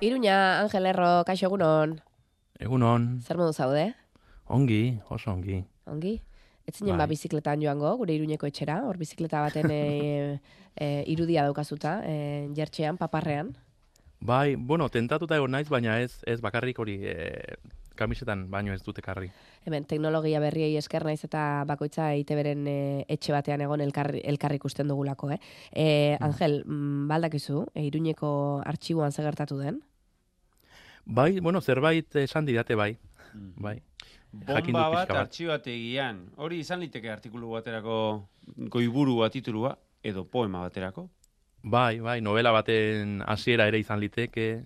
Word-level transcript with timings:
Iruña, 0.00 0.60
Angel 0.60 0.86
Erro, 0.86 1.24
kaixo 1.26 1.48
egunon. 1.48 1.98
Egunon, 2.62 3.18
Zer 3.22 3.38
modu 3.38 3.52
zaude? 3.52 3.94
ongi, 4.48 4.98
oso 5.10 5.30
ongi. 5.32 5.64
Ongi? 5.86 6.14
Ez 6.66 6.76
zinen 6.78 6.96
ba 6.96 7.04
Bai. 7.04 7.10
bizikletan 7.14 7.60
joango, 7.60 7.90
gure 7.96 8.14
iruñeko 8.14 8.46
etxera, 8.46 8.82
hor 8.86 8.96
bizikleta 9.00 9.40
baten 9.44 9.70
e, 9.72 10.40
e, 10.76 10.86
irudia 11.08 11.42
daukazuta, 11.44 11.98
e, 12.04 12.48
jertxean, 12.56 12.96
paparrean. 12.96 13.54
Bai, 14.20 14.54
bueno, 14.56 14.88
tentatuta 14.88 15.36
egon 15.36 15.50
naiz, 15.52 15.68
baina 15.68 15.98
ez 16.00 16.22
ez 16.26 16.40
bakarrik 16.40 16.78
hori 16.78 16.98
e, 17.04 17.56
kamisetan 17.98 18.46
baino 18.50 18.72
ez 18.72 18.82
dute 18.82 19.02
karri. 19.02 19.30
Hemen, 19.66 19.84
teknologia 19.84 20.40
berriei 20.40 20.76
esker 20.78 21.04
naiz 21.04 21.20
eta 21.24 21.64
bakoitza 21.66 22.12
iteberen 22.16 22.66
e, 22.68 22.78
etxe 23.08 23.32
batean 23.32 23.60
egon 23.64 23.80
elkarri, 23.84 24.22
elkarri 24.24 24.60
ikusten 24.60 24.88
dugulako, 24.88 25.32
eh? 25.34 25.40
E, 25.72 26.16
Angel, 26.20 26.62
mm, 26.64 27.08
baldakizu, 27.10 27.66
e, 27.74 27.84
iruñeko 27.90 28.62
artxiboan 28.64 29.12
ze 29.12 29.22
gertatu 29.22 29.58
den? 29.58 29.82
Bai, 31.08 31.40
bueno, 31.40 31.60
zerbait 31.60 32.16
esan 32.20 32.44
didate 32.44 32.74
bai, 32.76 32.98
bai. 33.32 33.78
Jakin 34.46 34.72
Bomba 34.72 34.88
bat 34.92 35.08
bat. 35.08 35.16
artxibategian. 35.24 36.20
Hori 36.36 36.58
izan 36.60 36.82
liteke 36.84 37.08
artikulu 37.10 37.54
baterako 37.54 38.28
goiburua 38.68 39.30
titulua 39.32 39.72
edo 40.04 40.26
poema 40.28 40.60
baterako. 40.66 41.08
Bai, 41.62 41.98
bai, 42.00 42.20
novela 42.20 42.52
baten 42.52 43.22
hasiera 43.26 43.66
ere 43.66 43.80
izan 43.80 44.00
liteke, 44.00 44.64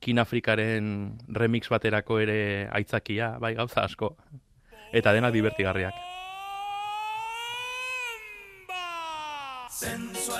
Kin 0.00 0.18
Afrikaren 0.18 1.18
remix 1.28 1.68
baterako 1.68 2.20
ere 2.22 2.68
aitzakia, 2.72 3.34
bai, 3.42 3.52
gauza 3.58 3.82
asko. 3.84 4.14
Eta 4.92 5.12
denak 5.12 5.34
divertigarriak. 5.34 5.92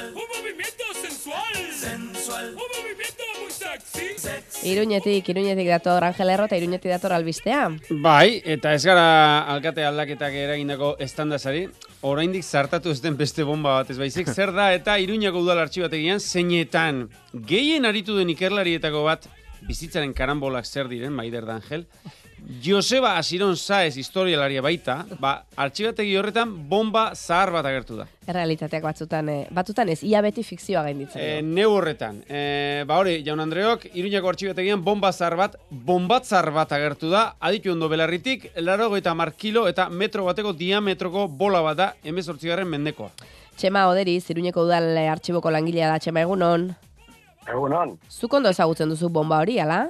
Sensual. 0.01 0.15
Un 0.15 0.29
movimiento 0.37 0.85
sensual. 0.95 1.55
Sensual. 1.73 2.47
Un 2.55 2.69
movimiento 2.77 3.23
muy 3.41 3.51
sexy. 3.51 4.69
Iruñetik, 4.69 5.29
iruñetik 5.29 5.69
dator 5.69 6.05
Angel 6.05 6.31
Erro 6.31 6.45
eta 6.45 6.57
iruñetik 6.57 6.91
dator 6.91 7.13
albistea. 7.13 7.69
Bai, 7.91 8.41
eta 8.45 8.73
ez 8.75 8.85
gara 8.85 9.45
alkate 9.53 9.85
aldaketak 9.85 10.33
eragindako 10.33 10.95
estandazari, 11.01 11.67
oraindik 12.01 12.45
zartatu 12.45 12.91
ez 12.91 13.01
den 13.01 13.17
beste 13.17 13.45
bomba 13.45 13.75
bat 13.81 13.91
ez 13.91 13.99
baizik, 13.99 14.29
zer 14.37 14.53
da 14.57 14.71
eta 14.77 14.99
iruñako 15.01 15.45
udal 15.45 15.61
artxibategian 15.65 16.21
zeinetan 16.21 17.09
gehien 17.33 17.85
aritu 17.85 18.17
den 18.17 18.33
ikerlarietako 18.37 19.05
bat 19.05 19.29
bizitzaren 19.67 20.13
karambolak 20.17 20.67
zer 20.67 20.89
diren, 20.89 21.13
Maider 21.13 21.47
D'Angel, 21.47 21.87
Joseba 22.63 23.17
Asiron 23.19 23.57
Saez 23.57 23.97
historialaria 24.01 24.63
baita, 24.65 25.05
ba, 25.21 25.33
artxibategi 25.61 26.17
horretan 26.17 26.53
bomba 26.69 27.11
zahar 27.15 27.53
bat 27.55 27.67
agertu 27.69 27.99
da. 28.01 28.07
Errealitateak 28.27 28.83
batzutan, 28.85 29.29
eh, 29.29 29.47
batzutan 29.55 29.89
ez, 29.93 30.01
ia 30.05 30.23
beti 30.25 30.43
fikzioa 30.47 30.83
gainditzen. 30.89 31.21
E, 31.21 31.41
du. 31.41 31.53
neu 31.55 31.71
horretan, 31.77 32.23
e, 32.29 32.85
ba 32.89 32.99
hori, 33.01 33.19
jaun 33.27 33.45
Andreok, 33.45 33.87
Iruñako 33.93 34.33
artxibategian 34.33 34.85
bomba 34.85 35.13
zar 35.13 35.37
bat, 35.37 35.57
bombatzar 35.71 36.51
bat 36.57 36.73
agertu 36.73 37.11
da, 37.13 37.35
aditu 37.41 37.73
ondo 37.73 37.89
belarritik, 37.93 38.51
laro 38.57 38.91
eta 38.97 39.15
mar 39.15 39.35
kilo 39.35 39.67
eta 39.69 39.89
metro 39.89 40.25
bateko 40.29 40.53
diametroko 40.53 41.29
bola 41.29 41.63
bat 41.67 41.77
da, 41.77 41.93
emezortzigarren 42.05 42.69
mendekoa. 42.69 43.13
Txema 43.57 43.89
Oderi, 43.91 44.17
Iruñeko 44.33 44.65
udal 44.65 44.97
eh, 44.97 45.09
artxiboko 45.13 45.51
langilea 45.53 45.91
da, 45.93 45.99
Txema 46.01 46.25
egunon. 46.25 46.71
Egunon, 47.49 47.97
Zuk 48.11 48.35
ondo 48.35 48.51
ezagutzen 48.53 48.89
duzu 48.93 49.09
bomba 49.09 49.41
hori, 49.41 49.59
ala? 49.61 49.87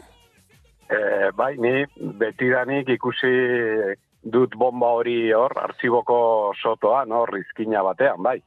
e, 0.90 1.30
bai, 1.36 1.54
ni 1.56 1.84
betidanik 2.18 2.88
ikusi 2.96 3.32
dut 4.22 4.54
bomba 4.58 4.92
hori 4.98 5.32
hor, 5.32 5.54
artxiboko 5.62 6.18
sotoan, 6.60 7.12
hor, 7.14 7.36
izkina 7.40 7.82
batean, 7.86 8.20
bai. 8.22 8.38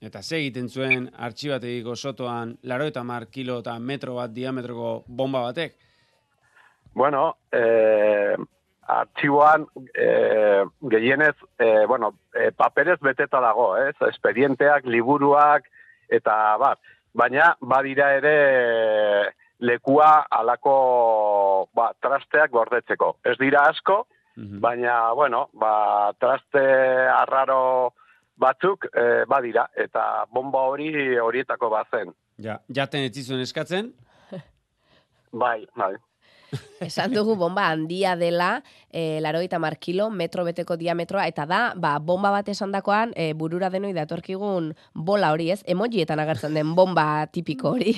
Eta 0.00 0.22
ze 0.22 0.38
egiten 0.38 0.68
zuen 0.68 1.08
artxibategiko 1.18 1.96
sotoan, 1.96 2.54
laro 2.64 2.86
eta 2.88 3.02
mar 3.04 3.26
kilo 3.32 3.58
eta 3.60 3.76
metro 3.78 4.16
bat 4.16 4.32
diametroko 4.32 5.02
bomba 5.06 5.42
batek. 5.48 5.74
Bueno, 6.96 7.24
e, 7.52 8.36
artxiboan 8.90 9.66
e, 9.92 10.06
gehienez, 10.94 11.36
e, 11.58 11.68
bueno, 11.86 12.14
e, 12.34 12.50
paperez 12.56 12.98
beteta 13.02 13.42
dago, 13.44 13.74
ez? 13.76 13.94
Expedienteak, 14.08 14.88
liburuak, 14.88 15.68
eta 16.08 16.38
bar. 16.58 16.80
Baina, 17.14 17.56
badira 17.60 18.12
ere 18.16 19.32
lekua 19.60 20.26
alako 20.30 21.68
ba, 21.74 21.90
trasteak 22.00 22.50
gordetzeko. 22.50 23.16
Ez 23.24 23.36
dira 23.38 23.66
asko, 23.68 24.06
Mhm. 24.36 24.60
baina, 24.60 25.12
bueno, 25.12 25.48
ba, 25.52 26.12
traste 26.18 26.60
arraro 27.12 27.92
batzuk 28.38 28.86
e, 28.94 29.24
badira, 29.28 29.66
eta 29.76 30.24
bomba 30.32 30.60
hori 30.70 31.18
horietako 31.18 31.68
bazen. 31.68 32.14
Ja, 32.38 32.60
jaten 32.72 33.00
ez 33.04 33.30
eskatzen, 33.30 33.92
Bai, 35.32 35.66
bai. 35.76 35.94
Esan 36.80 37.14
dugu 37.14 37.36
bomba 37.36 37.68
handia 37.70 38.16
dela, 38.16 38.62
e, 38.90 39.20
laro 39.20 39.40
eta 39.44 39.58
mar 39.62 39.78
kilo, 39.78 40.10
metro 40.10 40.44
beteko 40.44 40.76
diametroa, 40.76 41.26
eta 41.30 41.46
da, 41.46 41.60
ba, 41.76 41.98
bomba 41.98 42.30
bat 42.34 42.48
esan 42.48 42.72
dakoan, 42.72 43.12
e, 43.16 43.32
burura 43.34 43.70
denoi 43.70 43.92
datorkigun 43.96 44.72
bola 44.94 45.32
hori 45.32 45.50
ez, 45.54 45.60
emojietan 45.66 46.22
agertzen 46.22 46.54
den 46.54 46.74
bomba 46.74 47.26
tipiko 47.32 47.76
hori. 47.76 47.94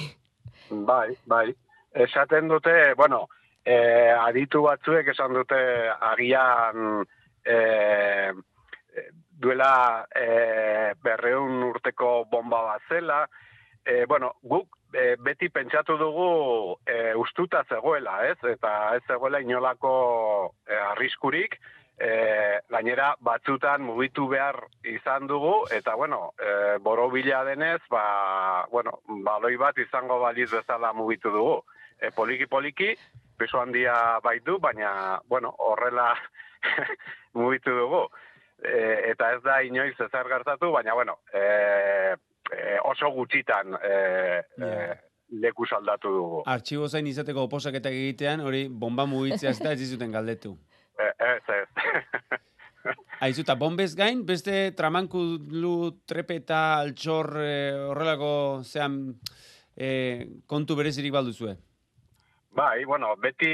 Bai, 0.73 1.15
bai. 1.27 1.47
Esaten 1.93 2.49
dute, 2.49 2.95
bueno, 2.97 3.27
eh, 3.65 4.13
aditu 4.17 4.63
batzuek 4.65 5.13
esan 5.13 5.35
dute 5.37 5.61
agian 6.13 7.05
eh, 7.45 8.33
duela 9.43 10.07
eh, 10.15 10.95
berreun 11.03 11.63
urteko 11.71 12.25
bomba 12.31 12.63
bat 12.71 12.89
zela. 12.89 13.25
Eh, 13.85 14.05
bueno, 14.07 14.37
guk 14.43 14.69
eh, 14.95 15.17
beti 15.19 15.49
pentsatu 15.51 15.97
dugu 15.99 16.79
eh, 16.87 17.15
ustuta 17.19 17.65
zegoela, 17.69 18.21
ez? 18.29 18.39
Eta 18.47 18.95
ez 18.97 19.03
zegoela 19.09 19.41
inolako 19.43 20.55
eh, 20.69 20.79
arriskurik, 20.93 21.59
eh, 21.99 22.61
gainera 22.71 23.13
batzutan 23.21 23.83
mugitu 23.83 24.29
behar 24.31 24.61
izan 24.85 25.27
dugu, 25.27 25.67
eta 25.71 25.95
bueno, 25.95 26.33
eh, 26.39 26.79
borobila 26.81 27.43
denez, 27.45 27.81
ba, 27.91 28.67
bueno, 28.71 29.01
baloi 29.27 29.57
bat 29.57 29.79
izango 29.79 30.21
baliz 30.21 30.51
bezala 30.53 30.93
mugitu 30.93 31.31
dugu. 31.31 31.63
E, 32.03 32.11
poliki 32.11 32.47
poliki, 32.51 32.95
peso 33.39 33.61
handia 33.61 34.19
baitu, 34.23 34.59
baina, 34.59 35.21
bueno, 35.29 35.55
horrela 35.59 36.15
mugitu 37.39 37.71
dugu. 37.71 38.09
E, 38.63 39.11
eta 39.13 39.33
ez 39.37 39.43
da 39.43 39.63
inoiz 39.63 39.95
ezer 39.99 40.29
gertatu, 40.31 40.73
baina, 40.75 40.95
bueno, 40.95 41.19
e, 41.35 42.17
e, 42.53 42.77
oso 42.85 43.11
gutxitan 43.17 43.75
e, 43.83 43.97
Ja. 44.59 44.67
e, 44.69 45.01
leku 45.33 45.65
saldatu 45.67 46.11
dugu. 46.13 46.43
artxibo 46.47 46.89
zain 46.89 47.07
izateko 47.07 47.47
oposaketak 47.49 47.93
egitean, 47.93 48.41
hori 48.45 48.67
bomba 48.69 49.07
mugitzea 49.07 49.51
ez 49.51 49.59
da 49.61 49.73
ez 49.73 49.79
dizuten 49.81 50.13
galdetu. 50.13 50.57
E, 51.03 51.07
ez, 51.25 51.43
ez. 51.49 52.41
Aizu, 53.25 53.41
eta 53.47 53.55
bombez 53.57 53.95
gain, 53.97 54.27
beste 54.27 54.73
tramankulu, 54.77 56.03
trepeta, 56.07 56.59
altxor, 56.83 57.31
eh, 57.41 57.73
horrelako, 57.89 58.61
zean, 58.63 58.99
eh, 59.77 60.27
kontu 60.47 60.77
berezirik 60.77 61.13
balduzue. 61.15 61.55
Bai, 62.53 62.85
bueno, 62.85 63.15
beti 63.17 63.49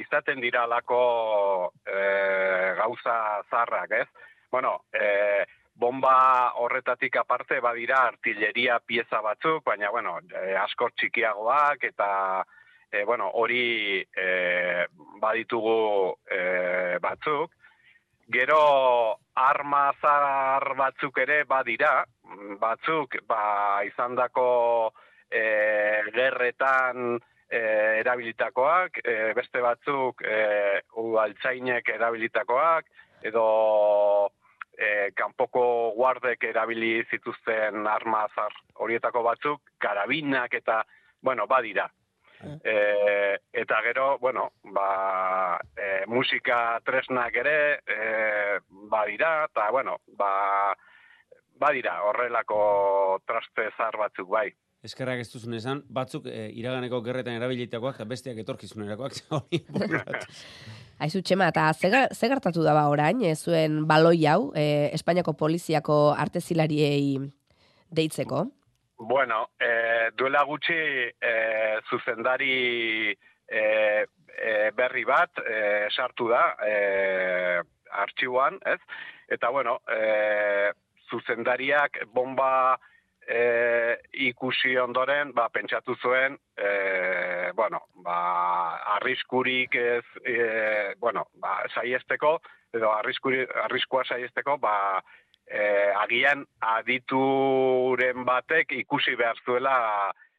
izaten 0.00 0.40
dira 0.42 0.64
alako 0.66 1.72
e, 1.86 2.00
gauza 2.80 3.14
zarrak, 3.48 3.92
ez? 4.00 4.08
Bueno, 4.50 4.72
e, 4.92 5.44
bomba 5.80 6.52
horretatik 6.60 7.16
aparte 7.16 7.60
badira 7.64 8.04
artilleria 8.04 8.78
pieza 8.84 9.22
batzuk, 9.24 9.64
baina, 9.64 9.90
bueno, 9.90 10.18
e, 10.28 10.52
asko 10.60 10.90
txikiagoak 10.96 11.86
eta, 11.88 12.10
e, 12.92 13.04
bueno, 13.08 13.30
hori 13.40 14.00
e, 14.00 14.26
baditugu 15.22 15.80
e, 16.28 16.42
batzuk. 17.00 17.56
Gero 18.30 18.60
arma 19.42 19.88
zar 19.98 20.68
batzuk 20.78 21.16
ere 21.24 21.42
badira, 21.48 22.04
batzuk 22.60 23.16
ba, 23.26 23.80
izandako 23.88 24.46
e, 25.26 25.42
gerretan 26.14 27.16
e, 27.48 27.62
erabilitakoak, 28.04 29.00
e, 29.02 29.16
beste 29.34 29.64
batzuk 29.64 30.22
e, 30.22 30.36
ugaltzainek 31.02 31.90
erabilitakoak, 31.96 32.92
edo 33.26 33.46
e, 34.78 35.10
kanpoko 35.16 35.92
guardek 35.96 36.44
erabili 36.44 37.04
zituzten 37.10 37.86
arma 37.86 38.26
zar 38.34 38.54
horietako 38.74 39.22
batzuk, 39.22 39.62
karabinak 39.78 40.54
eta, 40.54 40.82
bueno, 41.22 41.46
badira. 41.46 41.90
E, 42.40 43.36
eta 43.52 43.82
gero, 43.84 44.16
bueno, 44.18 44.46
ba, 44.72 45.60
e, 45.76 46.06
musika 46.08 46.80
tresnak 46.84 47.36
ere 47.36 47.56
e, 47.84 48.58
badira, 48.88 49.44
eta, 49.50 49.68
bueno, 49.70 49.98
ba, 50.16 50.72
badira 51.60 51.98
horrelako 52.08 53.20
traste 53.28 53.68
zar 53.76 53.98
batzuk 54.00 54.28
bai. 54.32 54.48
Eskerrak 54.80 55.20
ez 55.20 55.28
duzun 55.28 55.52
esan, 55.58 55.82
batzuk 55.92 56.24
eh, 56.30 56.46
iraganeko 56.56 57.02
gerretan 57.04 57.34
erabilitakoak 57.36 57.98
eta 57.98 58.06
besteak 58.08 58.38
etorkizunerakoak. 58.40 59.18
hori. 59.36 59.60
Aizu, 61.04 61.20
Txema, 61.20 61.50
eta 61.52 61.66
ze, 61.74 61.90
gertatu 62.32 62.64
da 62.64 62.72
ba 62.76 62.86
orain, 62.88 63.20
e, 63.20 63.34
zuen 63.36 63.82
baloi 63.88 64.24
hau, 64.24 64.52
e, 64.56 64.88
Espainiako 64.96 65.34
poliziako 65.36 65.98
artezilariei 66.16 67.18
deitzeko? 67.92 68.46
Bueno, 69.10 69.46
e, 69.60 69.70
duela 70.16 70.46
gutxi 70.48 70.80
e, 71.12 71.34
zuzendari 71.90 73.16
berri 74.76 75.02
bat 75.04 75.40
e, 75.42 75.88
sartu 75.90 76.28
da 76.30 76.44
e, 76.64 76.76
artxiboan, 78.04 78.60
ez? 78.64 78.78
Eta 79.28 79.50
bueno, 79.52 79.80
e, 79.92 80.72
zuzendariak 81.10 82.06
bomba 82.14 82.78
e, 83.26 83.40
ikusi 84.12 84.76
ondoren, 84.78 85.32
ba, 85.36 85.48
pentsatu 85.52 85.96
zuen, 86.02 86.36
e, 86.56 86.70
bueno, 87.56 87.82
ba, 88.04 88.18
arriskurik 88.96 89.74
ez, 89.74 90.04
e, 90.24 90.94
bueno, 91.00 91.26
ba, 91.42 91.60
saiesteko, 91.74 92.38
edo 92.74 92.92
arriskuri, 92.92 93.44
arriskua 93.64 94.04
saiesteko, 94.04 94.56
ba, 94.62 94.74
e, 95.46 95.62
agian 96.02 96.46
adituren 96.60 98.24
batek 98.24 98.76
ikusi 98.78 99.16
behar 99.18 99.38
zuela 99.44 99.76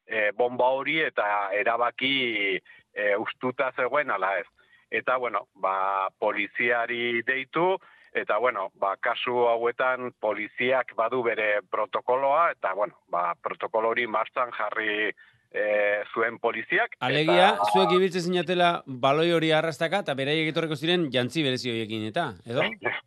e, 0.07 0.31
bomba 0.37 0.71
hori 0.77 0.99
eta 1.03 1.51
erabaki 1.57 2.15
e, 2.57 3.15
ustuta 3.19 3.71
zegoen 3.75 4.11
ala 4.11 4.37
ez. 4.39 4.47
Eta, 4.91 5.17
bueno, 5.17 5.45
ba, 5.55 6.09
poliziari 6.19 7.21
deitu, 7.27 7.77
eta, 8.13 8.37
bueno, 8.37 8.71
ba, 8.79 8.95
kasu 8.99 9.47
hauetan 9.47 10.11
poliziak 10.19 10.95
badu 10.95 11.21
bere 11.23 11.61
protokoloa, 11.71 12.51
eta, 12.57 12.73
bueno, 12.75 12.97
ba, 13.09 13.31
protokolo 13.41 13.93
hori 13.93 14.07
martzan 14.07 14.51
jarri 14.57 15.07
e, 15.07 15.65
zuen 16.13 16.39
poliziak. 16.39 16.97
Alegia, 16.99 17.53
eta, 17.55 17.69
zuek 17.73 17.95
ibiltzen 17.95 18.27
zinatela 18.27 18.71
baloi 18.85 19.31
hori 19.31 19.51
arrastaka, 19.55 20.03
eta 20.05 20.15
beraiek 20.17 20.51
etorreko 20.51 20.75
ziren 20.75 21.07
jantzi 21.13 21.43
berezi 21.47 21.71
horiekin, 21.71 22.09
eta, 22.11 22.31
edo? 22.45 22.67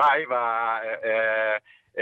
Bai, 0.00 0.22
ba, 0.30 0.44
e, 0.86 0.94
e, 1.02 1.16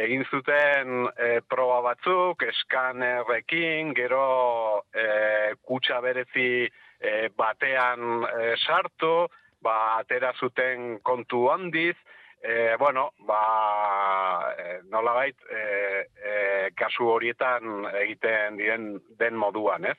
egin 0.05 0.25
zuten 0.31 1.09
e, 1.17 1.39
proba 1.49 1.81
batzuk, 1.91 2.45
eskanerrekin, 2.49 3.95
gero 3.97 4.85
e, 4.93 5.55
kutsa 5.65 6.01
berezi 6.05 6.69
e, 6.69 7.15
batean 7.37 8.25
e, 8.29 8.53
sartu, 8.61 9.29
ba, 9.65 9.99
atera 9.99 10.35
zuten 10.39 10.99
kontu 11.03 11.49
handiz, 11.53 11.97
e, 12.43 12.77
bueno, 12.79 13.11
ba, 13.27 14.55
e, 14.57 14.81
nola 14.91 15.13
bait, 15.13 15.37
e, 15.51 16.07
e, 16.25 16.71
kasu 16.77 17.09
horietan 17.17 17.87
egiten 18.03 18.57
diren 18.61 18.93
den 19.19 19.35
moduan, 19.37 19.85
ez? 19.85 19.97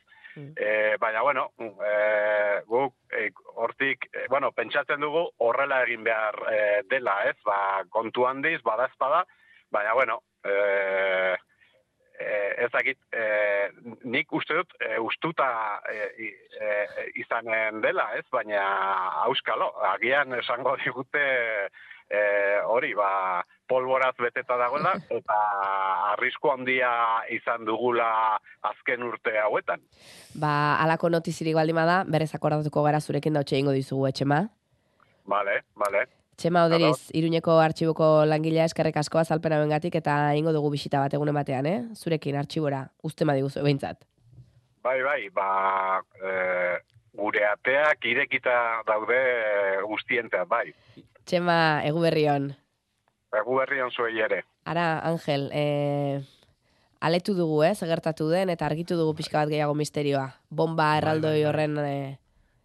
E, 0.56 0.96
baina, 1.02 1.22
bueno, 1.26 1.50
e, 1.60 2.62
guk 2.70 2.94
e, 3.12 3.30
hortik, 3.60 4.06
e, 4.14 4.28
bueno, 4.30 4.52
pentsatzen 4.56 5.02
dugu 5.02 5.26
horrela 5.44 5.82
egin 5.84 6.04
behar 6.06 6.38
e, 6.54 6.60
dela, 6.88 7.18
ez? 7.28 7.36
Ba, 7.44 7.84
kontu 7.92 8.26
handiz, 8.30 8.62
badazpada, 8.64 9.26
baina, 9.72 9.94
bueno, 9.98 10.22
e, 10.46 11.36
e, 12.20 12.30
ez 12.64 12.70
dakit, 12.72 13.00
e, 13.12 13.26
nik 14.06 14.32
uste 14.32 14.54
dut, 14.62 14.74
e, 14.80 14.98
ustuta 15.00 15.50
e, 15.92 16.08
i- 16.24 16.34
e, 16.62 17.12
izanen 17.20 17.82
dela, 17.82 18.10
ez? 18.16 18.24
Baina, 18.32 18.64
auskalo, 19.26 19.74
agian 19.92 20.34
esango 20.40 20.78
digute 20.86 21.26
e, 22.10 22.22
hori, 22.66 22.94
ba, 22.98 23.46
polboraz 23.70 24.16
beteta 24.20 24.58
dagoela, 24.58 24.96
eta 25.20 25.40
arrisku 26.14 26.52
handia 26.52 26.92
izan 27.34 27.66
dugula 27.70 28.10
azken 28.74 29.06
urte 29.06 29.38
hauetan. 29.40 29.84
Ba, 30.42 30.52
alako 30.84 31.14
notizirik 31.14 31.58
baldin 31.58 31.78
bada, 31.80 32.04
berrez 32.08 32.32
akordatuko 32.36 32.84
gara 32.86 33.02
zurekin 33.02 33.38
dautxe 33.38 33.60
ingo 33.62 33.76
dizugu, 33.76 34.08
etxema. 34.10 34.48
Vale, 35.30 35.62
vale. 35.78 36.08
Txema 36.40 36.64
Oderiz, 36.70 37.10
Iruñeko 37.20 37.58
artxiboko 37.60 38.06
langilea 38.24 38.64
eskerrek 38.70 38.96
asko 39.02 39.20
azalpena 39.20 39.58
bengatik 39.60 39.98
eta 40.00 40.14
ingo 40.40 40.54
dugu 40.56 40.72
bisita 40.72 41.02
bat 41.04 41.14
egunen 41.14 41.36
batean, 41.36 41.68
eh? 41.68 41.80
Zurekin 42.00 42.38
artxibora, 42.40 42.86
uste 43.04 43.28
diguzu 43.28 43.62
behintzat. 43.66 44.06
Bai, 44.82 45.02
bai, 45.04 45.28
ba, 45.36 46.00
e, 46.16 46.32
gure 47.20 47.44
ateak 47.44 48.06
irekita 48.08 48.56
daude 48.88 49.20
guztientea, 49.92 50.46
bai. 50.46 50.72
Txema, 51.30 51.84
egu 51.86 52.02
berrion. 52.02 52.50
Egu 53.38 53.58
berrian 53.60 53.92
zuei 53.94 54.18
ere. 54.26 54.42
Ara, 54.66 55.00
Angel, 55.06 55.50
e, 55.54 56.24
aletu 57.06 57.36
dugu, 57.38 57.62
eh, 57.64 57.76
zegertatu 57.76 58.30
den, 58.32 58.50
eta 58.50 58.66
argitu 58.66 58.98
dugu 58.98 59.14
pixka 59.20 59.44
bat 59.44 59.52
gehiago 59.52 59.76
misterioa. 59.78 60.32
Bomba 60.50 60.96
erraldoi 60.98 61.36
bai, 61.38 61.44
bai. 61.44 61.50
horren... 61.52 61.78
E, 61.86 62.18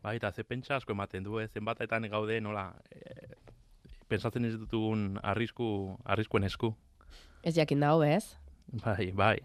Bai, 0.05 0.17
eta 0.19 0.29
ze 0.37 0.43
pentsa 0.45 0.77
asko 0.77 0.93
ematen 0.93 1.25
du, 1.25 1.39
ez, 1.41 1.47
zenbatetan 1.57 2.05
gaude, 2.13 2.37
nola, 2.45 2.75
e, 2.93 3.37
pensatzen 4.09 4.45
ez 4.45 4.53
dutugun 4.61 5.19
arrisku, 5.23 5.97
arriskuen 6.05 6.45
esku. 6.45 6.75
ez 7.43 7.55
jakin 7.57 7.81
dago, 7.81 8.03
ez? 8.05 8.37
Bai, 8.85 9.11
bai. 9.13 9.39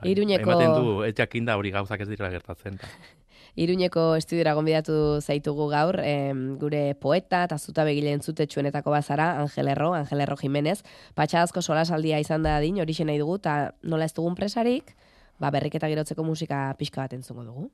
bai. 0.00 0.10
Iruñeko- 0.10 0.42
Ematen 0.50 0.74
du, 0.82 1.02
ez 1.06 1.14
jakinda 1.14 1.56
hori 1.56 1.70
gauzak 1.70 2.00
ez 2.00 2.08
dira 2.08 2.30
gertatzen. 2.30 2.78
ta. 2.78 2.86
Iruñeko 3.54 4.14
estudiora 4.16 4.54
gonbidatu 4.56 5.20
zaitugu 5.20 5.66
gaur, 5.68 5.98
em, 6.00 6.56
gure 6.58 6.94
poeta 6.94 7.42
eta 7.44 7.58
zuta 7.58 7.84
begile 7.84 8.14
entzutetxuenetako 8.16 8.90
bazara, 8.90 9.42
Angel 9.42 9.68
Erro, 9.68 9.92
Angel 9.92 10.24
Erro 10.24 10.38
Jimenez. 10.40 10.80
Patxadazko 11.14 11.60
solasaldia 11.60 12.18
izan 12.18 12.42
da 12.42 12.58
din, 12.60 12.80
hori 12.80 12.96
nahi 13.04 13.18
dugu, 13.18 13.36
eta 13.36 13.74
nola 13.82 14.08
ez 14.08 14.14
dugun 14.14 14.34
presarik, 14.34 14.96
ba, 15.38 15.50
berriketa 15.50 15.88
girotzeko 15.88 16.24
musika 16.24 16.74
pixka 16.78 17.02
bat 17.02 17.12
entzungo 17.12 17.44
dugu. 17.44 17.70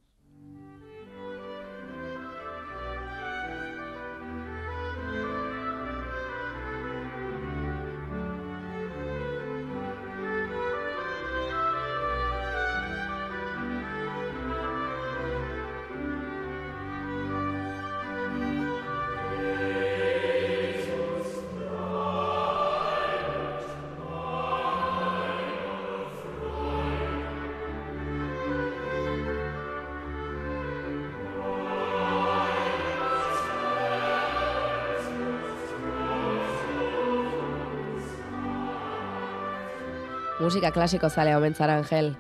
Musika 40.40 40.70
klasiko 40.70 41.08
zale 41.11 41.35
omentzara, 41.37 41.76
Angel. 41.79 42.14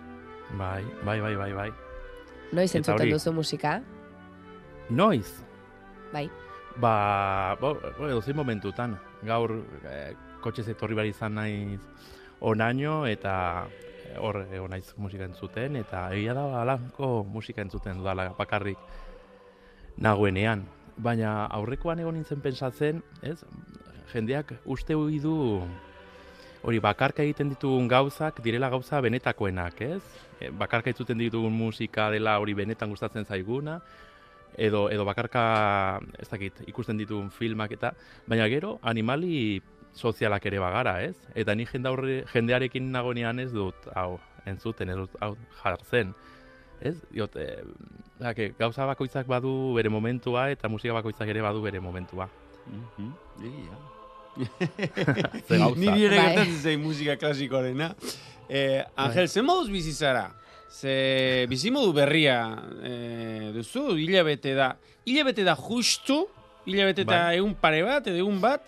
Bai, 0.58 0.84
bai, 1.04 1.20
bai, 1.20 1.34
bai, 1.36 1.52
bai. 1.52 1.70
Noiz 2.52 2.70
Eta 2.72 2.78
entzuten 2.78 3.00
hori- 3.06 3.12
duzu 3.12 3.32
musika? 3.32 3.80
Noiz, 4.90 5.44
Bai. 6.12 6.30
Ba, 6.80 7.54
bo, 7.60 7.74
bo, 7.98 8.06
edozein 8.08 8.36
momentutan. 8.36 8.94
Gaur 9.26 9.52
eh, 9.84 10.14
kotxez 10.40 10.68
etorri 10.72 10.94
behar 10.94 11.06
izan 11.10 11.34
naiz 11.34 11.80
onaino 12.40 13.02
eta 13.06 13.66
eh, 13.68 14.14
hor 14.16 14.38
egon 14.46 14.70
naiz 14.70 14.94
musika 14.96 15.24
entzuten 15.26 15.76
eta 15.76 16.06
egia 16.14 16.32
da 16.38 16.62
alako 16.62 17.24
musika 17.24 17.60
entzuten 17.60 17.98
dudala 17.98 18.30
bakarrik 18.38 18.78
nagoenean. 19.98 20.64
Baina 20.96 21.44
aurrekoan 21.46 21.98
egon 22.00 22.14
nintzen 22.14 22.40
pensatzen, 22.40 23.02
ez? 23.22 23.44
Jendeak 24.14 24.54
uste 24.64 24.94
hui 24.94 25.18
du 25.20 25.60
hori 26.62 26.80
bakarka 26.82 27.22
egiten 27.22 27.52
ditugun 27.52 27.88
gauzak 27.88 28.42
direla 28.42 28.68
gauza 28.72 29.00
benetakoenak, 29.00 29.80
ez? 29.82 30.02
E, 30.40 30.50
bakarka 30.50 30.90
entzuten 30.90 31.18
ditugun 31.18 31.54
musika 31.54 32.10
dela 32.10 32.38
hori 32.42 32.54
benetan 32.54 32.90
gustatzen 32.90 33.26
zaiguna, 33.26 33.78
edo, 34.58 34.88
edo 34.90 35.04
bakarka, 35.06 35.42
ez 36.18 36.28
dakit, 36.30 36.62
ikusten 36.70 36.98
ditugun 36.98 37.30
filmak 37.34 37.74
eta, 37.78 37.92
baina 38.26 38.48
gero, 38.50 38.78
animali 38.82 39.60
sozialak 39.94 40.46
ere 40.46 40.60
bagara, 40.62 40.98
ez? 41.02 41.16
Eta 41.34 41.54
ni 41.54 41.66
jende 41.66 42.22
jendearekin 42.32 42.90
nagoenean 42.92 43.40
ez 43.40 43.52
dut, 43.52 43.88
hau, 43.94 44.18
entzuten, 44.46 44.90
ez 44.90 44.98
dut, 45.04 45.14
hau, 45.20 45.34
jartzen. 45.62 46.14
Ez? 46.80 46.96
Diot, 47.10 47.34
e, 47.36 47.62
dake, 48.20 48.52
gauza 48.58 48.86
bakoitzak 48.86 49.26
badu 49.30 49.74
bere 49.74 49.90
momentua 49.90 50.48
eta 50.54 50.70
musika 50.70 50.94
bakoitzak 51.00 51.30
ere 51.34 51.42
badu 51.42 51.62
bere 51.62 51.82
momentua. 51.82 52.28
Egia. 52.68 53.14
Ze 53.38 53.52
gauza. 53.70 53.97
Niri 55.78 56.04
ere 56.06 56.16
Bai. 56.16 56.26
gertatzen 56.26 56.58
zain 56.62 56.82
musika 56.82 57.16
klasikoarena. 57.20 57.92
Eh, 58.48 58.84
Angel, 58.96 59.28
zen 59.28 59.46
moduz 59.46 59.68
bizi 59.72 59.92
zara? 59.92 60.28
Ze 60.68 61.46
bizimodu 61.48 61.92
berria 61.96 62.38
eh, 62.84 63.50
duzu, 63.54 63.96
hilabete 63.98 64.54
da. 64.56 64.72
Hilabete 65.08 65.44
da 65.44 65.56
justu, 65.56 66.22
hilabete 66.68 67.04
eta 67.06 67.24
Bai. 67.28 67.36
egun 67.40 67.54
pare 67.60 67.82
bat, 67.86 68.06
edo 68.06 68.20
egun 68.20 68.40
bat, 68.40 68.64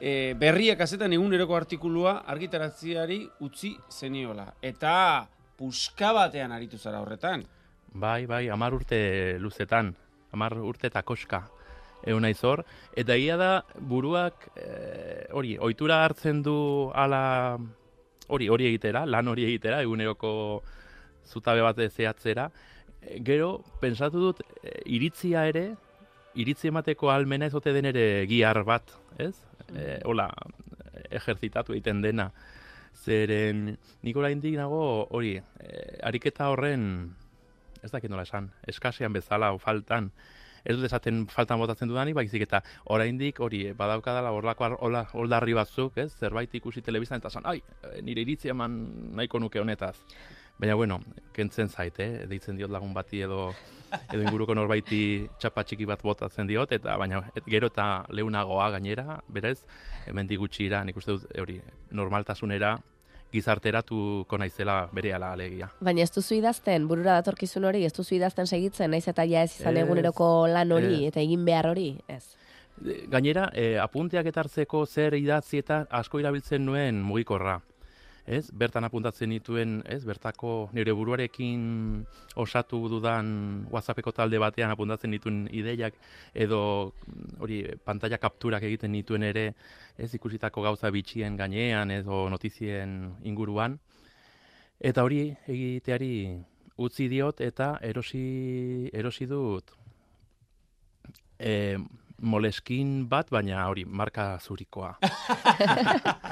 eh, 0.00 0.34
berriak 0.38 0.80
azetan 0.80 1.12
eguneroko 1.12 1.56
artikulua 1.56 2.22
argitaratziari 2.26 3.22
utzi 3.46 3.74
zeniola. 3.90 4.48
Eta 4.62 5.26
puska 5.56 6.12
batean 6.16 6.52
aritu 6.52 6.78
zara 6.78 7.00
horretan. 7.00 7.44
Bai, 7.96 8.26
bai, 8.28 8.48
amar 8.52 8.74
urte 8.76 9.38
luzetan, 9.40 9.94
amar 10.32 10.58
urte 10.60 10.90
eta 10.90 11.00
koska 11.02 11.46
egun 12.04 12.22
naiz 12.26 12.42
hor. 12.44 12.64
Eta 12.96 13.16
egia 13.16 13.36
da, 13.40 13.50
buruak, 13.76 14.48
eh, 14.56 15.26
hori, 15.32 15.56
ohitura 15.58 16.02
hartzen 16.04 16.42
du 16.42 16.56
ala, 16.94 17.58
hori, 18.28 18.48
hori 18.48 18.68
egitera, 18.70 19.06
lan 19.06 19.28
hori 19.28 19.46
egitera, 19.48 19.80
eguneroko 19.82 20.62
zutabe 21.26 21.62
bat 21.62 21.80
zehatzera. 21.88 22.50
E, 23.00 23.20
Gero, 23.26 23.64
pensatu 23.80 24.22
dut, 24.28 24.44
e, 24.62 24.80
iritzia 24.96 25.46
ere, 25.48 25.66
iritzi 26.36 26.68
emateko 26.68 27.10
almena 27.10 27.48
ez 27.48 27.54
ote 27.56 27.72
den 27.72 27.88
ere 27.92 28.26
giar 28.28 28.62
bat, 28.68 28.92
ez? 29.18 29.34
E, 29.72 30.00
hola, 30.04 30.28
ejerzitatu 31.10 31.74
egiten 31.76 32.02
dena. 32.04 32.30
Zeren, 32.96 33.76
nik 34.02 34.16
oraindik 34.16 34.56
nago 34.56 35.06
hori, 35.14 35.36
e, 35.60 35.70
ariketa 36.06 36.50
horren, 36.52 36.86
ez 37.82 37.92
dakit 37.92 38.10
nola 38.10 38.24
esan, 38.26 38.50
eskasean 38.68 39.14
bezala 39.14 39.52
o 39.54 39.60
faltan, 39.62 40.10
ez 40.66 40.76
dut 40.76 40.86
esaten 40.88 41.24
faltan 41.30 41.60
botatzen 41.62 41.88
dudani, 41.88 42.14
baizik 42.16 42.42
eta 42.46 42.60
oraindik 42.92 43.38
hori 43.40 43.62
badaukadala 43.78 44.32
horlako 44.34 44.72
oldarri 45.22 45.54
batzuk, 45.54 45.98
ez? 46.02 46.10
Zerbait 46.18 46.54
ikusi 46.58 46.82
telebistan 46.82 47.22
eta 47.22 47.30
san, 47.30 47.46
ai, 47.46 47.60
nire 48.02 48.26
iritzi 48.26 48.50
eman 48.54 48.76
nahiko 49.16 49.40
nuke 49.42 49.62
honetaz. 49.62 49.94
Baina 50.58 50.74
bueno, 50.74 51.00
kentzen 51.36 51.68
zait, 51.68 51.98
eh? 52.00 52.26
Deitzen 52.28 52.56
diot 52.56 52.72
lagun 52.72 52.94
bati 52.96 53.20
edo 53.26 53.50
edo 54.12 54.22
inguruko 54.24 54.54
norbaiti 54.56 55.00
txapa 55.38 55.62
txiki 55.62 55.86
bat 55.86 56.02
botatzen 56.02 56.48
diot 56.48 56.72
eta 56.74 56.96
baina 56.98 57.20
et, 57.36 57.44
gero 57.46 57.70
eta 57.70 58.04
leunagoa 58.10 58.70
gainera, 58.74 59.20
berez, 59.28 59.60
hemendik 60.10 60.40
gutxira, 60.42 60.82
nik 60.84 60.96
uste 60.98 61.14
dut 61.14 61.40
hori 61.40 61.60
normaltasunera 61.94 62.76
gizarteratuko 63.32 64.38
naizela 64.38 64.88
berehala 64.92 65.32
alegia. 65.32 65.68
Baina 65.80 66.02
ez 66.02 66.10
duzu 66.14 66.34
idazten, 66.38 66.86
burura 66.88 67.18
datorkizun 67.20 67.64
hori, 67.64 67.84
ez 67.84 67.92
duzu 67.92 68.14
idazten 68.16 68.46
segitzen, 68.46 68.90
naiz 68.90 69.06
eta 69.08 69.24
ja 69.24 69.42
ez 69.42 69.52
izan 69.58 69.76
Ez, 69.76 69.84
eguneroko 69.84 70.46
lan 70.48 70.72
hori, 70.72 71.04
ez. 71.04 71.12
eta 71.12 71.20
egin 71.20 71.44
behar 71.44 71.70
hori, 71.72 71.96
ez. 72.08 72.24
Gainera, 73.08 73.48
e, 73.54 73.78
apunteak 73.80 74.26
etartzeko 74.26 74.84
zer 74.86 75.14
idatzi 75.16 75.58
eta 75.58 75.86
asko 75.90 76.20
erabiltzen 76.20 76.64
nuen 76.64 77.00
mugikorra. 77.02 77.60
Ez, 78.26 78.50
bertan 78.50 78.82
apuntatzen 78.82 79.30
dituen, 79.30 79.76
ez, 79.86 80.00
bertako 80.04 80.68
nire 80.74 80.90
buruarekin 80.98 81.60
osatu 82.42 82.80
dudan 82.90 83.28
WhatsAppeko 83.70 84.10
talde 84.16 84.40
batean 84.42 84.72
apuntatzen 84.74 85.14
dituen 85.14 85.44
ideiak 85.54 85.94
edo 86.34 86.60
mm, 86.90 87.36
hori 87.46 87.60
pantalla 87.86 88.18
kapturak 88.18 88.66
egiten 88.66 88.98
dituen 88.98 89.22
ere, 89.28 89.46
ez 89.96 90.10
ikusitako 90.18 90.66
gauza 90.66 90.90
bitxien 90.90 91.38
gainean 91.38 91.94
edo 91.94 92.24
notizien 92.28 92.98
inguruan. 93.22 93.78
Eta 94.82 95.06
hori 95.06 95.22
egiteari 95.46 96.12
utzi 96.82 97.06
diot 97.08 97.40
eta 97.40 97.76
erosi 97.80 98.90
erosi 98.92 99.30
dut 99.30 99.70
e, 101.38 101.78
moleskin 102.20 103.08
bat, 103.08 103.28
baina 103.30 103.66
hori, 103.68 103.84
marka 103.84 104.38
zurikoa. 104.40 104.94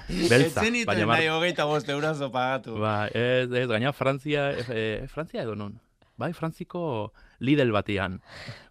Beltza, 0.08 0.62
Etzen 0.62 0.62
baina 0.64 0.82
iten 0.84 1.06
mar- 1.08 1.18
nahi 1.18 1.28
hogeita 1.32 1.66
bost 1.68 1.88
eurozo 1.92 2.30
pagatu. 2.34 2.78
Ba, 2.80 3.06
ez, 3.12 3.50
ez, 3.52 3.66
gaina 3.70 3.92
Frantzia, 3.92 4.50
e, 4.68 5.06
Frantzia 5.12 5.42
edo 5.44 5.54
non? 5.58 5.76
Bai, 6.16 6.32
Frantziko 6.32 7.12
Lidl 7.40 7.72
batean. 7.74 8.20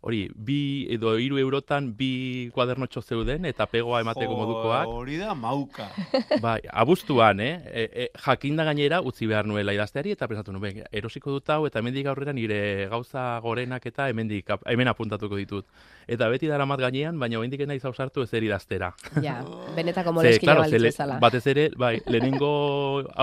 Hori, 0.03 0.25
bi 0.35 0.85
edo 0.91 1.13
hiru 1.15 1.37
eurotan 1.39 1.93
bi 1.95 2.49
kuadernotxo 2.51 3.01
zeuden 3.01 3.45
eta 3.47 3.67
pegoa 3.71 4.01
emateko 4.03 4.35
modukoak. 4.35 4.89
Hori 4.91 5.17
da 5.21 5.31
mauka. 5.33 5.87
Bai, 6.43 6.59
abuztuan, 6.67 7.39
eh? 7.39 7.53
E, 7.71 7.83
e, 7.87 8.07
jakinda 8.25 8.65
gainera 8.67 8.99
utzi 9.01 9.29
behar 9.31 9.47
nuela 9.47 9.75
idazteari 9.75 10.11
eta 10.11 10.27
pensatu 10.27 10.51
nuen, 10.51 10.81
erosiko 10.91 11.31
dut 11.37 11.49
hau 11.55 11.63
eta 11.69 11.79
hemendik 11.79 12.09
aurrera 12.11 12.33
nire 12.35 12.89
gauza 12.91 13.39
gorenak 13.43 13.85
eta 13.87 14.09
hemendik 14.11 14.51
hemen 14.65 14.91
apuntatuko 14.91 15.39
ditut. 15.39 15.71
Eta 16.07 16.27
beti 16.27 16.49
daramat 16.51 16.83
gainean, 16.83 17.15
baina 17.19 17.39
oraindik 17.39 17.63
ez 17.63 17.69
naiz 17.69 17.83
ausartu 17.87 18.25
ezer 18.27 18.43
idaztera. 18.43 18.91
Ja, 19.23 19.37
benetako 19.77 20.17
moleskina 20.19 20.51
claro, 20.51 20.67
balitz 20.67 20.83
bezala. 20.89 21.19
batez 21.23 21.45
ere, 21.47 21.69
bai, 21.79 21.95
lehenengo 22.11 22.51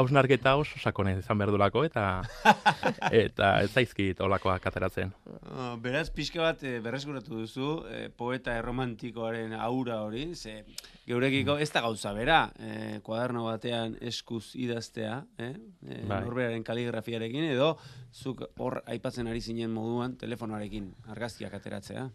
hausnarketa 0.01 0.57
oso 0.57 0.81
sakone 0.81 1.19
izan 1.19 1.39
behar 1.39 1.53
dulako, 1.53 1.85
eta 1.85 2.23
eta 3.25 3.53
ez 3.67 3.71
zaizkit 3.75 4.21
olakoak 4.25 4.67
ateratzen. 4.73 5.13
Uh, 5.31 5.77
beraz, 5.79 6.09
pixka 6.11 6.41
bat 6.43 6.63
eh, 6.67 6.79
berreskuratu 6.83 7.37
duzu, 7.39 7.69
eh, 7.91 8.09
poeta 8.11 8.57
erromantikoaren 8.59 9.53
aura 9.55 10.01
hori, 10.03 10.35
ze 10.35 10.65
geurekiko 11.07 11.57
ez 11.59 11.69
da 11.71 11.83
gauza 11.85 12.13
bera, 12.17 12.41
eh, 12.59 12.99
kuaderno 13.07 13.45
batean 13.47 13.97
eskuz 14.01 14.57
idaztea, 14.59 15.21
eh, 15.39 15.53
eh, 15.87 16.01
Bai. 16.09 16.23
norberaren 16.25 16.65
kaligrafiarekin, 16.67 17.45
edo 17.53 17.77
zuk 18.13 18.43
hor 18.59 18.83
aipatzen 18.87 19.31
ari 19.31 19.41
zinen 19.41 19.71
moduan 19.71 20.17
telefonoarekin 20.19 20.91
argazkiak 21.15 21.55
ateratzea. 21.55 22.09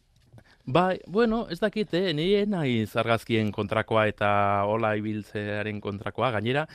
Bai, 0.66 1.00
bueno, 1.08 1.46
ez 1.50 1.60
dakit, 1.62 1.94
eh, 1.94 2.14
nire 2.14 2.46
naiz 2.50 2.96
argazkien 2.98 3.52
kontrakoa 3.52 4.08
eta 4.10 4.30
hola 4.66 4.96
ibiltzearen 4.98 5.80
kontrakoa, 5.82 6.32
gainera, 6.32 6.68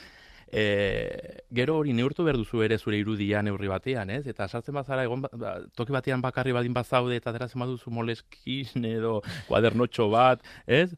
e, 0.51 1.43
gero 1.55 1.77
hori 1.79 1.93
neurtu 1.95 2.25
behar 2.27 2.37
duzu 2.37 2.61
ere 2.65 2.77
zure 2.77 2.99
irudia 2.99 3.41
neurri 3.41 3.71
batean, 3.71 4.11
ez? 4.11 4.25
Eta 4.27 4.47
sartzen 4.47 4.75
bazara, 4.75 5.05
egon, 5.07 5.23
ba, 5.23 5.31
ba, 5.33 5.55
toki 5.77 5.95
batean 5.95 6.21
bakarri 6.21 6.53
badin 6.55 6.75
bazaude 6.75 7.15
eta 7.15 7.31
ateratzen 7.31 7.63
baduzu 7.63 7.93
moleskin 7.95 8.85
edo 8.91 9.19
kuadernotxo 9.47 10.09
bat, 10.11 10.43
ez? 10.67 10.89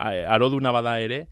Aroduna 0.00 0.72
bada 0.74 0.98
ere, 1.04 1.26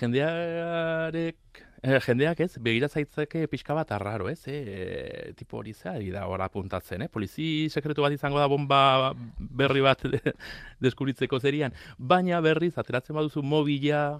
jendearek 0.00 1.66
Eh, 1.78 2.00
jendeak 2.02 2.40
ez, 2.42 2.56
begira 2.58 2.88
zaitzeke 2.90 3.44
pixka 3.46 3.74
bat 3.76 3.92
arraro, 3.94 4.26
ez, 4.28 4.40
eh? 4.50 5.30
tipo 5.38 5.60
hori 5.60 5.72
zari 5.72 6.08
da 6.10 6.24
hor 6.26 6.42
apuntatzen, 6.42 7.04
eh? 7.04 7.08
Polizi 7.08 7.68
sekretu 7.70 8.02
bat 8.02 8.12
izango 8.16 8.40
da 8.40 8.48
bomba 8.50 9.12
berri 9.38 9.84
bat 9.84 10.02
de- 10.10 10.34
deskubritzeko 10.84 11.38
zerian, 11.38 11.76
baina 11.98 12.40
berriz, 12.42 12.72
ateratzen 12.82 13.14
baduzu 13.14 13.44
mobila, 13.46 14.18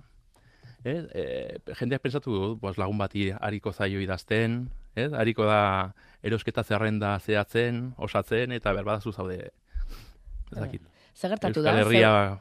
ez, 0.84 1.04
eh, 1.14 1.58
jendeak 1.80 2.02
pensatu 2.02 2.32
du, 2.34 2.56
bos, 2.60 2.76
lagun 2.78 2.98
bati 2.98 3.30
hariko 3.40 3.72
zaio 3.72 4.00
idazten, 4.00 4.68
ez, 4.94 5.12
hariko 5.12 5.44
da 5.44 5.94
erosketa 6.22 6.62
zerrenda 6.64 7.18
zehatzen, 7.20 7.94
osatzen, 7.96 8.52
eta 8.52 8.72
berbadazu 8.72 9.12
zaude, 9.12 9.50
ez 10.52 10.58
dakit. 10.58 10.82
Zer 11.14 11.30
gertatu 11.34 11.62
da? 11.62 11.70
Euskal 11.72 11.82
Zer- 11.82 11.86
Herria, 11.86 12.40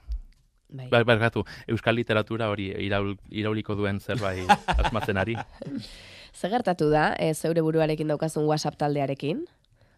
Bai. 0.70 0.90
bai, 0.92 1.04
barkatu, 1.08 1.46
euskal 1.68 1.96
literatura 1.96 2.50
hori 2.52 2.68
iraul, 2.86 3.16
irauliko 3.32 3.76
duen 3.76 4.00
zerbait 4.00 4.50
asmatzen 4.84 5.18
ari. 5.18 5.36
Zer 6.36 6.52
gertatu 6.52 6.90
da, 6.92 7.14
e, 7.18 7.34
zeure 7.34 7.62
buruarekin 7.64 8.08
daukazun 8.12 8.46
WhatsApp 8.46 8.76
taldearekin? 8.78 9.46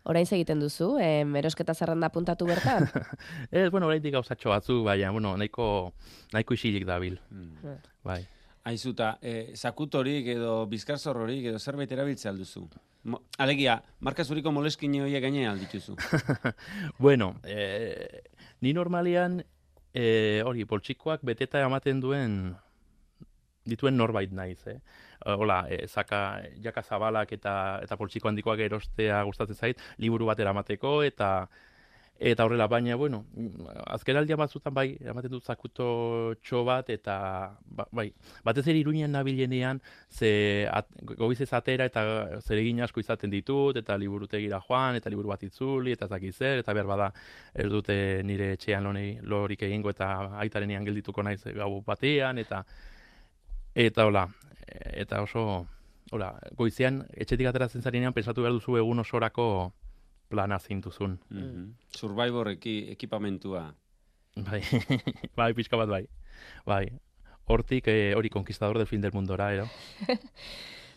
Orain 0.08 0.26
egiten 0.26 0.62
duzu, 0.64 0.94
em, 1.04 1.36
erosketa 1.36 1.74
zerrenda 1.76 2.10
puntatu 2.10 2.48
bertan? 2.48 2.88
Ez, 3.52 3.70
bueno, 3.72 3.88
oraindik 3.88 4.14
gauzatxo 4.16 4.50
batzu, 4.54 4.82
baina, 4.84 5.12
bueno, 5.12 5.36
nahiko, 5.38 5.94
nahiko 6.34 6.56
isilik 6.56 6.86
dabil. 6.88 7.20
Mm. 7.30 7.74
Bai. 8.08 8.22
Aizuta, 8.70 9.18
eh, 9.22 9.52
zakutorik 9.56 10.28
edo 10.36 10.66
bizkarzorrorik 10.72 11.50
edo 11.52 11.60
zerbait 11.60 11.92
erabiltzea 11.92 12.32
alduzu. 12.32 12.68
Mo, 13.10 13.22
alegia, 13.40 13.80
marka 14.00 14.24
zuriko 14.24 14.52
moleskin 14.52 14.98
horiek 15.02 15.24
gainean 15.24 15.54
aldituzu. 15.56 15.96
Bueno, 17.00 17.36
eh, 17.44 18.24
ni 18.62 18.74
normalian, 18.74 19.44
eh, 19.94 20.42
hori, 20.46 20.66
poltsikoak 20.66 21.24
beteta 21.24 21.64
ematen 21.64 22.02
duen, 22.04 22.36
dituen 23.66 23.98
norbait 23.98 24.32
naiz, 24.32 24.60
eh? 24.68 24.80
Eh, 25.26 25.32
Hola, 25.32 25.66
e, 25.70 25.88
zaka, 25.88 26.42
jaka 26.64 26.84
zabalak 26.84 27.34
eta, 27.36 27.80
eta 27.84 27.98
poltsiko 27.98 28.30
handikoak 28.30 28.60
erostea 28.64 29.24
gustatzen 29.28 29.56
zait, 29.56 29.82
liburu 29.98 30.30
bat 30.30 30.40
eramateko 30.40 31.02
eta 31.04 31.50
eta 32.20 32.44
horrela, 32.44 32.66
baina, 32.68 32.98
bueno, 33.00 33.22
azkenaldia 33.88 34.36
batzutan 34.36 34.74
bai, 34.76 34.90
ematen 35.00 35.32
dut 35.32 35.46
zakuto 35.48 35.86
txo 36.44 36.66
bat, 36.68 36.90
eta, 36.92 37.14
ba, 37.64 37.86
bai, 37.96 38.10
batez 38.44 38.66
ere 38.68 38.82
iruñan 38.82 39.14
nabilenean, 39.16 39.80
ze 40.12 40.68
at, 40.68 40.90
goizez 41.16 41.48
atera 41.56 41.88
eta 41.88 42.04
zeregin 42.42 42.82
asko 42.84 43.00
izaten 43.00 43.32
ditut, 43.32 43.80
eta 43.80 43.96
liburutegira 43.98 44.60
joan, 44.68 45.00
eta 45.00 45.10
liburu 45.10 45.32
bat 45.32 45.48
itzuli, 45.48 45.96
eta 45.96 46.10
ez 46.10 46.12
dakit 46.12 46.36
zer, 46.36 46.60
eta 46.60 46.76
behar 46.76 46.92
bada, 46.92 47.10
ez 47.56 47.70
dute 47.72 47.96
nire 48.28 48.52
etxean 48.58 48.84
loni, 48.84 49.08
lorik 49.24 49.64
egingo, 49.70 49.96
eta 49.96 50.12
aitarenean 50.44 50.92
geldituko 50.92 51.24
naiz 51.24 51.40
gau 51.56 51.72
batean, 51.88 52.44
eta 52.44 52.66
eta 53.80 54.10
hola, 54.12 54.28
eta 54.94 55.22
oso, 55.22 55.66
hola, 56.12 56.34
goizean, 56.58 57.04
etxetik 57.14 57.50
ateratzen 57.50 57.82
zarenean, 57.82 58.14
pensatu 58.14 58.46
behar 58.46 58.56
duzu 58.58 58.78
egun 58.80 59.00
osorako 59.06 59.46
plana 60.30 60.60
zintuzun. 60.60 61.20
Mm 61.30 61.70
Survivor 61.96 62.52
eki, 62.54 62.92
ekipamentua. 62.94 63.68
Bai, 64.46 64.62
bai, 65.40 65.54
pixka 65.58 65.78
bat 65.78 65.90
bai. 65.90 66.04
Bai, 66.66 66.86
hortik 67.50 67.90
eh, 67.90 68.14
hori 68.16 68.30
conquistador 68.30 68.78
del 68.78 68.88
fin 68.88 69.02
del 69.02 69.12
mundora, 69.14 69.54
ero. 69.54 69.68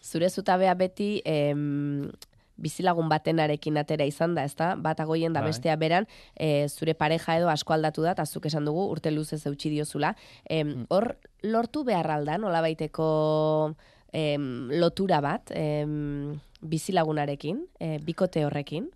Zure 0.03 0.29
zutabea 0.31 0.75
beti 0.75 1.23
em, 1.25 2.11
bizilagun 2.57 3.09
batenarekin 3.09 3.79
atera 3.81 4.05
izan 4.09 4.35
da, 4.35 4.45
ezta? 4.45 4.75
Bat 4.77 5.01
agoien 5.05 5.33
da 5.33 5.41
Bai. 5.41 5.51
bestea 5.51 5.77
beran, 5.77 6.07
e, 6.35 6.69
zure 6.69 6.95
pareja 6.95 7.37
edo 7.39 7.49
asko 7.49 7.75
aldatu 7.75 8.03
da, 8.03 8.13
eta 8.13 8.27
zuk 8.27 8.47
esan 8.47 8.65
dugu, 8.69 8.85
urte 8.91 9.11
luzez 9.11 9.45
eutxi 9.47 9.71
diozula. 9.71 10.15
Em, 10.45 10.85
hor, 10.89 11.17
lortu 11.43 11.85
behar 11.85 12.11
alda, 12.11 12.39
nola 12.39 12.61
baiteko 12.61 13.75
em, 14.13 14.69
lotura 14.79 15.21
bat, 15.21 15.51
em, 15.55 16.41
bizilagunarekin, 16.61 17.65
e, 17.81 17.99
bikote 18.05 18.45
horrekin? 18.47 18.91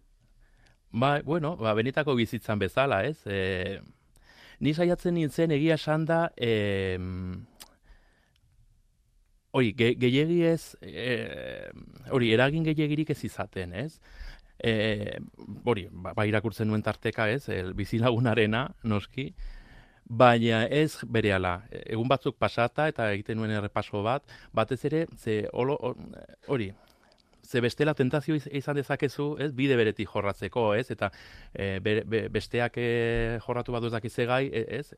Bai, 0.93 1.21
bueno, 1.23 1.57
ba, 1.57 1.75
benetako 1.75 2.15
bizitzan 2.15 2.59
bezala, 2.59 3.03
ez? 3.05 3.19
E, 3.27 3.81
ni 4.61 4.73
saiatzen 4.73 5.15
nintzen 5.15 5.51
egia 5.53 5.75
esan 5.77 6.07
da, 6.09 6.31
e, 6.37 6.97
hori, 9.57 9.73
ge, 9.77 9.93
gehiegi 10.01 10.41
ez, 10.45 10.77
e, 10.85 11.71
hori, 12.13 12.33
eragin 12.37 12.67
gehiagirik 12.67 13.13
ez 13.15 13.23
izaten, 13.25 13.73
ez? 13.73 13.99
E, 14.57 14.73
hori, 15.65 15.87
ba, 15.91 16.13
ba 16.17 16.27
irakurtzen 16.29 16.69
nuen 16.69 16.85
tarteka 16.85 17.29
ez, 17.33 17.47
el, 17.53 17.73
bizilagunarena, 17.79 18.67
noski, 18.85 19.31
baina 20.07 20.65
ez 20.71 20.99
berehala. 21.03 21.59
Egun 21.85 22.09
batzuk 22.09 22.37
pasata 22.39 22.89
eta 22.93 23.11
egiten 23.15 23.41
nuen 23.41 23.55
errepaso 23.57 24.05
bat, 24.07 24.27
batez 24.55 24.83
ere, 24.89 25.07
ze 25.19 25.45
olo, 25.53 25.79
hori, 26.47 26.71
ze 27.47 27.63
bestela 27.63 27.95
tentazio 27.95 28.37
iz- 28.37 28.51
izan 28.53 28.77
dezakezu, 28.77 29.37
ez, 29.41 29.53
bide 29.55 29.77
beretik 29.79 30.11
jorratzeko, 30.13 30.69
ez, 30.75 30.91
eta 30.91 31.11
e, 31.55 31.79
be, 31.81 32.01
be, 32.05 32.27
besteak 32.33 32.79
jorratu 33.47 33.75
bat 33.75 33.89
dakize 33.97 34.27
gai, 34.27 34.45
e, 34.53 34.67
ez, 34.81 34.93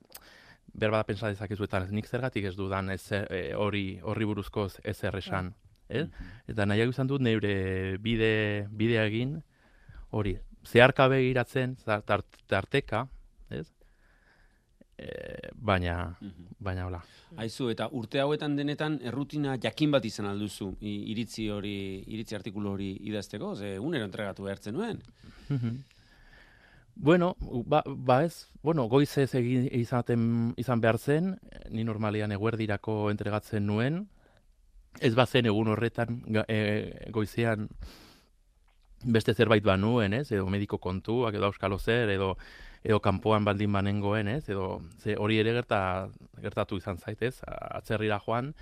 berbada 0.75 1.04
pensa 1.04 1.28
dezakezu, 1.28 1.64
eta 1.64 1.80
nik 1.90 2.06
zergatik 2.06 2.44
ez 2.44 2.56
dudan 2.56 2.90
ez, 2.90 3.12
e, 3.12 3.54
hori 3.54 3.98
horri 4.02 4.25
buruzko 4.25 4.66
ez- 4.66 4.80
ezer 4.84 5.16
esan, 5.16 5.54
ez? 5.88 6.08
Eta 6.46 6.66
nahiago 6.66 6.90
izan 6.90 7.06
dut 7.06 7.20
neure 7.20 7.96
bide, 7.98 8.66
bidea 8.70 9.04
egin, 9.06 9.42
hori, 10.10 10.37
zeharka 10.66 11.08
begiratzen, 11.08 11.76
tart- 11.84 12.42
tarteka, 12.46 13.08
ez? 13.50 13.66
E, 14.98 15.08
baina, 15.54 16.16
baina 16.58 16.87
hola. 16.87 17.02
Aizu, 17.37 17.68
eta 17.70 17.88
urte 17.92 18.18
hauetan 18.20 18.56
denetan 18.56 18.98
errutina 19.04 19.56
jakin 19.60 19.90
bat 19.94 20.04
izan 20.04 20.26
alduzu 20.26 20.72
iritzi 20.80 21.48
hori, 21.54 22.02
iritzi 22.06 22.34
artikulu 22.34 22.72
hori 22.72 22.96
idazteko, 23.06 23.54
ze 23.56 23.75
egunero 23.76 24.04
entregatu 24.04 24.42
behartzen 24.48 24.75
nuen. 24.75 25.02
Bueno, 27.00 27.36
ba, 27.40 27.84
ba 27.86 28.24
ez, 28.24 28.48
bueno, 28.60 28.88
goizez 28.90 29.32
egin 29.38 29.68
izaten 29.70 30.22
izan 30.58 30.80
behar 30.82 30.98
zen, 30.98 31.36
ni 31.70 31.84
normalean 31.86 32.32
eguerdirako 32.34 33.12
entregatzen 33.12 33.68
nuen, 33.70 34.00
ez 35.00 35.14
bazen 35.14 35.46
egun 35.46 35.70
horretan 35.70 36.18
e, 36.48 36.58
goizean 37.14 37.68
beste 39.04 39.34
zerbait 39.34 39.62
banuen, 39.62 40.16
ez? 40.18 40.26
Edo 40.32 40.48
mediko 40.50 40.80
kontuak, 40.82 41.38
edo 41.38 41.46
auskalo 41.46 41.78
zer, 41.78 42.10
edo 42.10 42.34
edo 42.82 42.98
kanpoan 43.02 43.46
baldin 43.46 43.72
banengoen, 43.72 44.28
ez? 44.34 44.48
Edo 44.50 44.80
ze 44.98 45.14
hori 45.18 45.38
ere 45.38 45.54
gerta, 45.54 45.80
gertatu 46.42 46.78
izan 46.82 46.98
zaitez, 46.98 47.36
atzerrira 47.46 48.18
joan, 48.26 48.54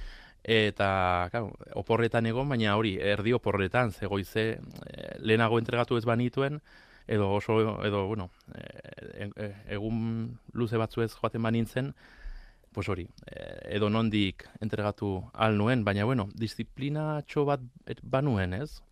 eta 0.44 0.88
claro, 1.32 1.54
oporretan 1.74 2.26
egon, 2.28 2.48
baina 2.52 2.76
hori 2.76 2.98
erdi 3.00 3.32
oporretan, 3.32 3.92
ze 3.92 4.06
goize 4.06 4.46
eh, 4.52 5.16
lehenago 5.20 5.58
entregatu 5.58 5.96
ez 5.96 6.04
banituen, 6.04 6.60
edo 7.06 7.32
oso, 7.32 7.58
edo, 7.84 8.06
bueno, 8.06 8.30
e, 8.54 9.30
e, 9.36 9.50
egun 9.76 10.38
luze 10.52 10.76
batzuez 10.76 11.12
joaten 11.14 11.42
banintzen, 11.42 11.94
pues 12.76 12.90
hori, 12.90 13.06
eh, 13.32 13.76
edo 13.78 13.88
nondik 13.88 14.42
entregatu 14.60 15.30
al 15.32 15.56
nuen, 15.56 15.84
baina 15.84 16.04
bueno, 16.04 16.26
disiplina 16.36 17.22
txo 17.24 17.46
bat 17.48 17.62
banuen, 18.02 18.52
ez? 18.52 18.82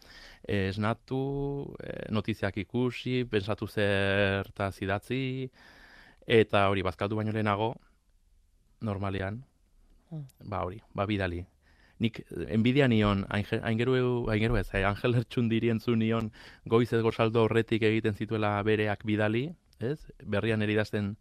Eh, 0.49 0.71
esnatu, 0.71 1.75
eh, 1.85 2.07
notiziak 2.09 2.57
ikusi, 2.63 3.25
pensatu 3.29 3.69
zertaz 3.69 4.81
idatzi, 4.81 5.51
eta 6.25 6.69
hori, 6.71 6.81
bazkaldu 6.81 7.21
baino 7.21 7.37
lehenago, 7.37 7.75
normalean, 8.81 9.43
ba 10.41 10.65
hori, 10.65 10.81
ba 10.95 11.05
bidali. 11.05 11.45
Nik 12.05 12.21
enbidia 12.53 12.89
nion, 12.91 13.25
ainge- 13.33 13.61
aingeru, 13.65 13.95
aingeru 14.33 14.59
ez, 14.61 14.69
eh, 14.75 14.85
Angel 14.85 15.15
Ertxundiri 15.23 15.71
entzun 15.73 15.99
nion 16.03 16.31
goiz 16.69 16.91
ez 16.93 17.01
gozaldo 17.03 17.47
horretik 17.47 17.83
egiten 17.89 18.15
zituela 18.15 18.59
bereak 18.63 19.05
bidali, 19.09 19.47
ez? 19.81 19.99
Berrian 20.23 20.63
eridazten 20.63 21.15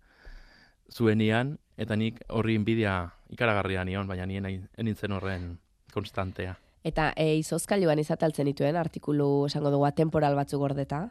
zuenian, 0.91 1.57
eta 1.77 1.95
nik 1.95 2.19
horri 2.29 2.55
enbidia 2.59 3.13
ikaragarria 3.33 3.85
nion, 3.87 4.07
baina 4.07 4.27
nien 4.29 4.45
enintzen 4.77 5.15
horren 5.15 5.57
konstantea. 5.93 6.57
Eta 6.83 7.13
e, 7.15 7.37
izozkailuan 7.39 7.99
izataltzen 8.01 8.49
dituen 8.49 8.75
artikulu 8.75 9.45
esango 9.47 9.71
dugu 9.71 9.87
temporal 9.95 10.35
batzuk 10.35 10.59
gordeta? 10.59 11.05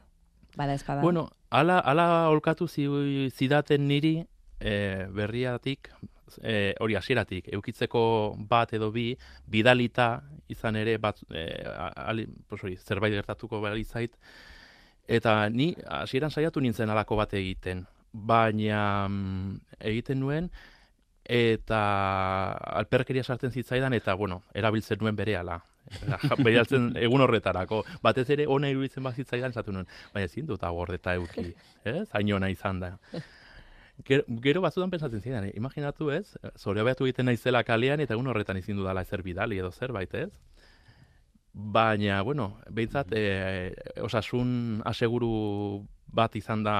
Bada 0.57 0.75
espada. 0.77 1.01
Bueno, 1.01 1.31
ala, 1.49 1.79
ala 1.79 2.29
olkatu 2.29 2.69
zi, 2.69 2.85
zidaten 3.33 3.89
niri 3.89 4.19
e, 4.61 5.07
berriatik, 5.09 5.89
e, 6.43 6.75
hori 6.81 6.97
hasieratik, 6.97 7.49
eukitzeko 7.53 8.03
bat 8.49 8.73
edo 8.77 8.91
bi, 8.95 9.13
bidalita 9.47 10.23
izan 10.53 10.77
ere 10.81 10.97
bat, 11.03 11.21
e, 11.31 11.47
ali, 11.97 12.27
pues 12.49 12.63
hori, 12.65 12.77
zerbait 12.77 13.15
gertatuko 13.15 13.61
bali 13.61 13.85
zait, 13.85 14.17
eta 15.09 15.49
ni 15.51 15.73
hasieran 15.87 16.31
saiatu 16.31 16.61
nintzen 16.61 16.91
alako 16.91 17.19
bat 17.21 17.35
egiten, 17.35 17.85
baina 18.13 19.09
mm, 19.09 19.59
egiten 19.93 20.21
nuen, 20.21 20.51
eta 21.25 21.83
alperkeria 22.79 23.25
sartzen 23.25 23.53
zitzaidan, 23.53 23.95
eta, 23.95 24.15
bueno, 24.15 24.43
erabiltzen 24.55 24.99
nuen 25.01 25.17
berehala. 25.17 25.61
Behaltzen 26.39 26.93
egun 27.05 27.25
horretarako. 27.25 27.83
Batez 28.03 28.29
ere 28.31 28.47
ona 28.51 28.71
iruditzen 28.71 29.03
bat 29.03 29.19
zitzaidan, 29.19 29.55
esatu 29.55 29.75
nuen, 29.75 29.89
baina 30.15 30.31
ezin 30.31 30.47
dut 30.47 30.63
hau 30.63 30.75
gordeta 30.77 31.15
euki, 31.19 31.53
ez? 31.97 32.09
Hain 32.13 32.33
ona 32.35 32.51
izan 32.53 32.81
da. 32.83 32.97
Gero, 34.05 34.25
gero 34.43 34.61
batzutan 34.65 34.91
pensatzen 34.91 35.21
zidan, 35.21 35.45
eh? 35.47 35.53
imaginatu 35.57 36.11
ez, 36.11 36.35
zore 36.59 36.83
behatu 36.83 37.07
egiten 37.07 37.29
naizela 37.31 37.63
kalean, 37.63 38.01
eta 38.01 38.17
egun 38.17 38.27
horretan 38.27 38.59
ezin 38.59 38.77
dudala 38.81 39.05
ezer 39.07 39.23
bidali 39.23 39.61
edo 39.63 39.71
zerbait, 39.71 40.15
ez? 40.15 40.31
Baina, 41.53 42.23
bueno, 42.23 42.57
behintzat, 42.71 43.13
e, 43.13 43.75
osasun 44.01 44.83
aseguru 44.89 45.33
bat 46.13 46.35
izan 46.37 46.65
da 46.65 46.77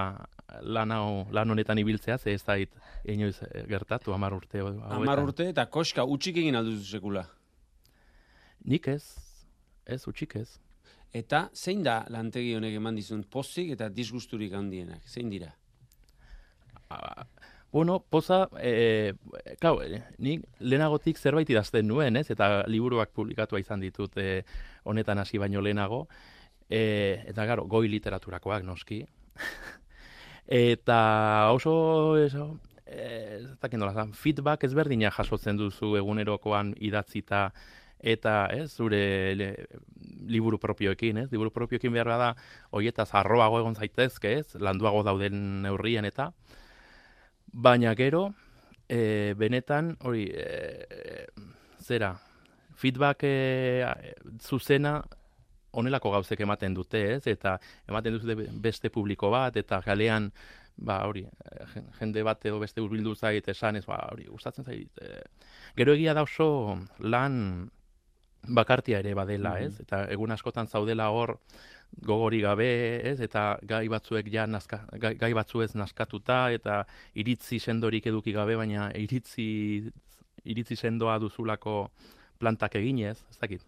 lan, 0.61 0.93
hau, 0.93 1.27
lan 1.33 1.51
honetan 1.51 1.79
ibiltzea, 1.79 2.19
ze 2.19 2.35
ez 2.35 2.43
dait 2.45 2.73
inoiz 3.05 3.37
eh, 3.43 3.65
gertatu, 3.69 4.13
amar 4.13 4.35
urte. 4.37 4.61
Hamar 4.61 5.23
urte 5.23 5.49
eta 5.49 5.67
koska 5.67 6.05
utxik 6.05 6.43
egin 6.43 6.57
alduzu 6.57 6.85
sekula. 6.99 7.25
Nik 8.65 8.89
ez, 8.89 9.03
ez, 9.87 10.03
utxik 10.07 10.37
ez. 10.37 10.49
Eta 11.13 11.49
zein 11.55 11.83
da 11.85 12.03
lantegi 12.09 12.55
honek 12.57 12.77
eman 12.79 12.97
dizun 12.97 13.25
pozik 13.25 13.73
eta 13.75 13.89
disgusturik 13.93 14.55
handienak? 14.57 15.05
Zein 15.09 15.29
dira? 15.33 15.53
Bueno, 17.73 18.05
poza, 18.05 18.51
e, 18.61 19.15
kau, 19.59 19.79
e, 19.81 20.03
nik 20.21 20.43
lehenagotik 20.61 21.17
zerbait 21.17 21.49
idazten 21.49 21.87
nuen, 21.89 22.19
ez? 22.21 22.27
Eta 22.31 22.67
liburuak 22.69 23.15
publikatua 23.17 23.63
izan 23.63 23.81
ditut 23.81 24.19
e, 24.21 24.43
honetan 24.85 25.23
hasi 25.23 25.41
baino 25.41 25.63
lehenago. 25.65 26.03
E, 26.69 27.25
eta 27.33 27.47
garo, 27.49 27.65
goi 27.65 27.87
literaturakoak 27.89 28.69
noski. 28.69 29.01
eta 30.69 31.01
oso, 31.57 31.75
eso, 32.21 32.51
e, 32.85 33.41
ez 33.41 33.57
dakit 33.65 33.81
nola, 33.81 33.97
zan, 33.97 34.13
feedback 34.13 34.69
ezberdina 34.69 35.09
jasotzen 35.17 35.57
duzu 35.57 35.97
egunerokoan 35.97 36.75
idatzita 36.77 37.49
eta 38.03 38.49
ez 38.53 38.69
zure 38.75 39.05
le, 39.39 39.53
liburu 40.29 40.59
propioekin, 40.61 41.25
ez? 41.25 41.31
Liburu 41.33 41.55
propioekin 41.55 41.95
behar 41.95 42.19
da 42.21 42.35
hoietaz 42.71 43.15
arroago 43.17 43.63
egon 43.63 43.81
zaitezke, 43.81 44.41
ez? 44.43 44.59
Landuago 44.61 45.07
dauden 45.09 45.63
neurrian 45.65 46.05
eta 46.05 46.35
baina 47.47 47.95
gero 47.95 48.33
e, 48.89 49.35
benetan 49.39 49.97
hori 50.05 50.29
e, 50.33 51.27
zera 51.81 52.15
feedback 52.77 53.25
e, 53.25 54.05
zuzena 54.41 55.01
honelako 55.73 56.11
gauzek 56.13 56.41
ematen 56.45 56.75
dute, 56.77 57.01
ez? 57.15 57.27
Eta 57.27 57.57
ematen 57.89 58.19
dute 58.19 58.49
beste 58.61 58.91
publiko 58.93 59.31
bat 59.33 59.57
eta 59.57 59.81
kalean 59.85 60.31
ba 60.77 61.03
hori 61.07 61.25
jende 61.99 62.23
bat 62.25 62.45
edo 62.49 62.59
beste 62.61 62.81
hurbildu 62.81 63.15
zait 63.15 63.49
esan 63.49 63.77
ez 63.77 63.85
ba 63.87 63.99
hori 64.11 64.27
gustatzen 64.29 64.65
zait. 64.65 64.91
E, 65.01 65.23
gero 65.77 65.95
egia 65.97 66.15
da 66.15 66.25
oso 66.29 66.79
lan 66.99 67.71
bakartia 68.49 68.99
ere 68.99 69.15
badela, 69.15 69.59
ez? 69.63 69.79
Eta 69.81 70.05
egun 70.11 70.33
askotan 70.35 70.67
zaudela 70.67 71.11
hor 71.15 71.37
gogori 72.01 72.41
gabe, 72.41 72.69
ez? 73.11 73.19
Eta 73.21 73.59
gai 73.69 73.85
batzuek 73.93 74.31
ja 74.33 74.47
nazka, 74.47 74.83
gai, 74.99 75.15
gai 75.21 75.33
batzuez 75.37 75.75
naskatuta 75.75 76.51
eta 76.55 76.83
iritzi 77.15 77.61
sendorik 77.61 78.07
eduki 78.11 78.33
gabe, 78.33 78.57
baina 78.57 78.91
iritzi 78.97 79.91
iritzi 80.45 80.77
sendoa 80.77 81.19
duzulako 81.23 81.87
plantak 82.43 82.75
eginez, 82.81 83.19
ez 83.31 83.39
dakit. 83.39 83.63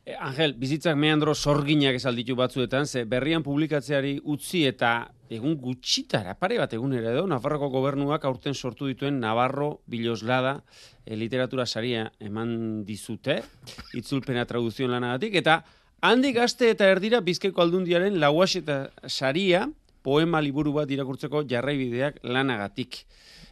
E, 0.00 0.14
Angel, 0.16 0.54
bizitzak 0.56 0.96
meandro 0.96 1.34
sorginak 1.34 1.98
esalditu 1.98 2.36
batzuetan, 2.38 2.86
ze 2.86 3.04
berrian 3.04 3.44
publikatzeari 3.44 4.14
utzi 4.32 4.64
eta 4.66 5.10
egun 5.30 5.58
gutxitara, 5.60 6.34
pare 6.40 6.56
bat 6.58 6.72
egunera 6.74 7.12
edo, 7.12 7.26
Nafarroko 7.28 7.68
gobernuak 7.70 8.24
aurten 8.24 8.56
sortu 8.56 8.88
dituen 8.88 9.20
Navarro 9.20 9.82
Biloslada 9.86 10.56
e, 11.04 11.18
literatura 11.20 11.66
saria 11.66 12.08
eman 12.18 12.82
dizute, 12.88 13.42
itzulpena 14.00 14.46
traduzioen 14.48 14.90
lanagatik, 14.96 15.36
eta 15.42 15.60
handik 16.00 16.38
aste 16.38 16.70
eta 16.70 16.88
erdira 16.90 17.20
bizkeko 17.20 17.62
aldundiaren 17.62 18.18
lauas 18.20 18.54
eta 18.56 18.90
saria 19.06 19.68
poema 20.02 20.40
liburu 20.40 20.72
bat 20.72 20.90
irakurtzeko 20.90 21.44
jarraibideak 21.48 22.22
lanagatik. 22.22 23.04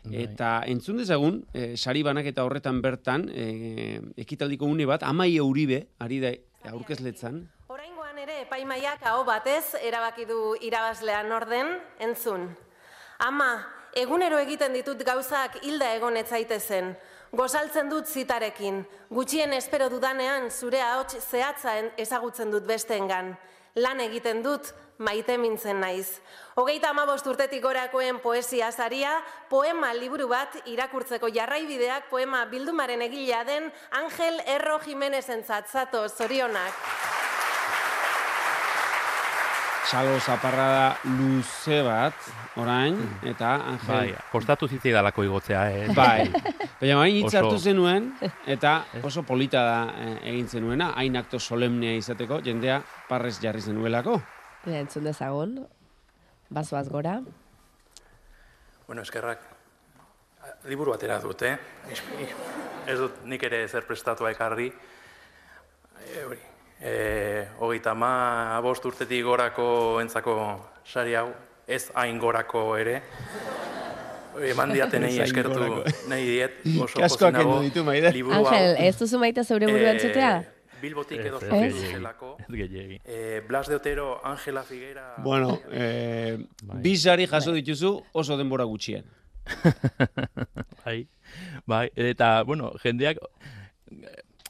Eta 0.09 0.63
entzun 0.65 1.03
dezagun, 1.03 1.43
e, 1.53 1.75
sari 1.77 2.03
banak 2.03 2.31
eta 2.31 2.45
horretan 2.47 2.81
bertan, 2.81 3.27
e, 3.29 4.01
ekitaldiko 4.17 4.65
une 4.65 4.87
bat, 4.89 5.03
amai 5.05 5.35
euribe, 5.37 5.83
ari 6.01 6.21
da 6.23 6.33
aurkezletzan, 6.73 7.43
Oraingoan 7.69 8.17
ere 8.23 8.41
epaimaiak 8.47 9.03
aho 9.11 9.27
batez 9.29 9.77
erabaki 9.85 10.25
du 10.25 10.55
irabazlean 10.65 11.29
orden, 11.37 11.75
entzun. 12.01 12.49
Ama, 13.21 13.51
egunero 13.95 14.39
egiten 14.39 14.73
ditut 14.73 15.03
gauzak 15.05 15.59
hilda 15.63 15.93
egon 15.95 16.17
etzaitezen. 16.17 16.97
Gozaltzen 17.33 17.91
dut 17.91 18.07
zitarekin. 18.09 18.87
Gutxien 19.11 19.53
espero 19.53 19.89
dudanean 19.91 20.51
zure 20.51 20.81
ahots 20.81 21.17
zehatza 21.31 21.79
en- 21.79 21.93
ezagutzen 21.97 22.51
dut 22.51 22.65
besteengan. 22.67 23.37
lan 23.75 24.01
egiten 24.01 24.43
dut, 24.43 24.73
maite 24.99 25.37
mintzen 25.39 25.79
naiz. 25.81 26.21
Hogeita 26.57 26.89
amabost 26.91 27.27
urtetik 27.27 27.63
gorakoen 27.63 28.19
poesia 28.19 28.73
saria, 28.73 29.13
poema 29.49 29.93
liburu 29.95 30.27
bat 30.29 30.57
irakurtzeko 30.67 31.29
jarraibideak 31.29 32.09
poema 32.11 32.45
bildumaren 32.47 33.03
egilea 33.03 33.45
den 33.45 33.73
Angel 33.93 34.41
Erro 34.47 34.81
Jimenez 34.81 35.29
entzatzatu, 35.29 36.09
zorionak. 36.09 37.28
Salo 39.89 40.19
zaparrada 40.21 40.99
luze 41.17 41.79
bat, 41.81 42.13
orain, 42.61 42.99
eta 43.25 43.55
Angel... 43.71 43.89
Bai, 43.89 44.11
kostatu 44.29 44.67
zitzaidalako 44.69 45.23
igotzea, 45.25 45.63
eh? 45.73 45.87
Bai. 45.97 46.27
Baina 46.77 46.99
bain 46.99 47.17
hitz 47.17 47.31
hartu 47.39 47.57
zenuen, 47.57 48.11
eta 48.45 48.73
oso 49.01 49.23
polita 49.25 49.63
da 49.65 49.79
eh, 49.95 50.11
egin 50.35 50.51
zenuena, 50.53 50.91
hain 50.93 51.17
akto 51.17 51.41
solemnea 51.41 51.95
izateko, 51.97 52.43
jendea 52.45 52.83
parrez 53.09 53.39
jarri 53.41 53.65
zenuelako. 53.65 54.19
Ja, 54.67 54.77
entzun 54.83 55.09
dezagun, 55.09 55.57
bazoaz 56.53 56.85
gora. 56.93 57.17
Bueno, 58.91 59.09
eskerrak, 59.09 59.41
liburu 60.69 60.93
atera 60.99 61.17
dut, 61.25 61.49
eh? 61.49 61.57
Ez 62.93 63.01
dut 63.01 63.25
nik 63.25 63.49
ere 63.49 63.65
zer 63.73 63.89
prestatua 63.89 64.37
ekarri. 64.37 64.69
E, 64.69 66.29
hori, 66.29 66.43
e, 66.81 67.47
hogeita 67.59 67.95
ma 67.95 68.61
bost 68.63 68.85
urtetik 68.85 69.25
gorako 69.25 70.01
entzako 70.03 70.35
sari 70.87 71.15
hau, 71.19 71.31
ez 71.67 71.89
hain 71.95 72.19
gorako 72.19 72.77
ere. 72.79 73.01
Eman 74.49 74.71
diatenei 74.71 75.17
eskertu 75.27 75.83
nahi 76.09 76.27
diet, 76.27 76.61
oso 76.85 77.01
Kaskoak 77.01 77.41
pozik 77.41 77.75
nago 77.83 78.13
liburu 78.15 78.37
hau. 78.37 78.47
Angel, 78.47 78.77
ez 78.87 78.95
duzu 78.99 79.19
maite 79.19 79.45
zeure 79.45 79.71
burua 79.71 79.97
entzutea? 79.97 80.33
Bilbotik 80.79 81.25
edo 81.27 81.41
zelako. 81.41 82.37
Eh, 82.49 83.43
Blas 83.49 83.67
de 83.67 83.75
Otero, 83.75 84.21
Ángela 84.25 84.63
Figuera... 84.63 85.17
Bueno, 85.25 85.61
eh, 85.73 86.39
Bai. 86.63 86.83
bi 86.83 86.97
sari 86.97 87.27
jaso 87.27 87.53
dituzu 87.53 87.97
oso 88.13 88.37
denbora 88.37 88.65
gutxien. 88.65 89.05
Bai, 90.85 91.09
bai, 91.67 91.91
eta, 91.97 92.43
bueno, 92.45 92.71
jendeak, 92.83 93.19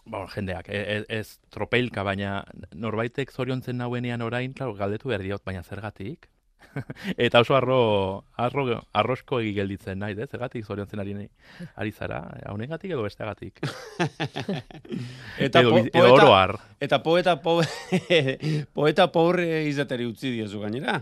eh, 0.08 0.10
bueno, 0.10 0.26
jendeak, 0.32 0.68
e- 0.68 0.96
e- 0.98 1.04
ez 1.20 1.38
tropelka, 1.52 2.02
baina 2.02 2.44
norbaitek 2.74 3.30
zoriontzen 3.32 3.78
nauenean 3.78 4.22
orain, 4.22 4.52
claro, 4.56 4.74
galdetu 4.74 5.08
behar 5.12 5.22
diot, 5.22 5.44
baina 5.44 5.62
zergatik? 5.62 6.28
eta 7.16 7.40
oso 7.40 7.54
arro, 7.56 8.24
arro, 8.36 8.64
arrosko 8.92 9.38
egi 9.40 9.52
gelditzen 9.56 10.00
nahi, 10.02 10.16
ez? 10.18 10.28
Zergatik 10.30 10.64
zoriontzen 10.66 11.00
ari, 11.00 11.14
ari 11.76 11.92
zara, 11.92 12.18
honegatik 12.50 12.90
edo 12.90 13.04
besteagatik. 13.06 13.60
Eta, 15.38 15.60
edo, 15.60 15.70
po- 15.70 15.78
edo 15.78 15.92
poeta, 15.92 16.14
oroar. 16.14 16.56
eta 16.80 17.02
poeta, 17.02 17.36
po, 17.42 17.60
poeta 18.74 19.06
pobre 19.12 19.64
izateri 19.68 20.06
utzi 20.08 20.32
diozu 20.34 20.60
gainera. 20.64 20.98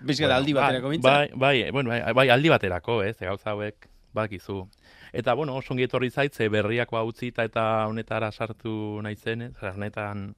Bizkat 0.00 0.32
aldi 0.32 0.54
baterako 0.56 0.88
bai, 0.88 0.96
mintza. 0.96 1.10
bai, 1.12 1.28
bai, 1.36 1.70
bueno, 1.70 1.90
bai, 1.92 2.00
bai, 2.16 2.28
aldi 2.32 2.48
baterako, 2.48 3.02
ez, 3.04 3.16
gauza 3.20 3.52
hauek 3.52 3.89
bakizu. 4.14 4.64
Eta, 5.12 5.34
bueno, 5.34 5.56
oso 5.56 5.74
ongi 5.74 5.86
etorri 5.86 6.10
zaitze 6.10 6.48
berriako 6.48 6.98
hau 6.98 7.06
utzita 7.10 7.44
eta 7.44 7.86
honetara 7.86 8.30
sartu 8.32 9.00
naizenez, 9.02 9.54
honetan 9.62 10.34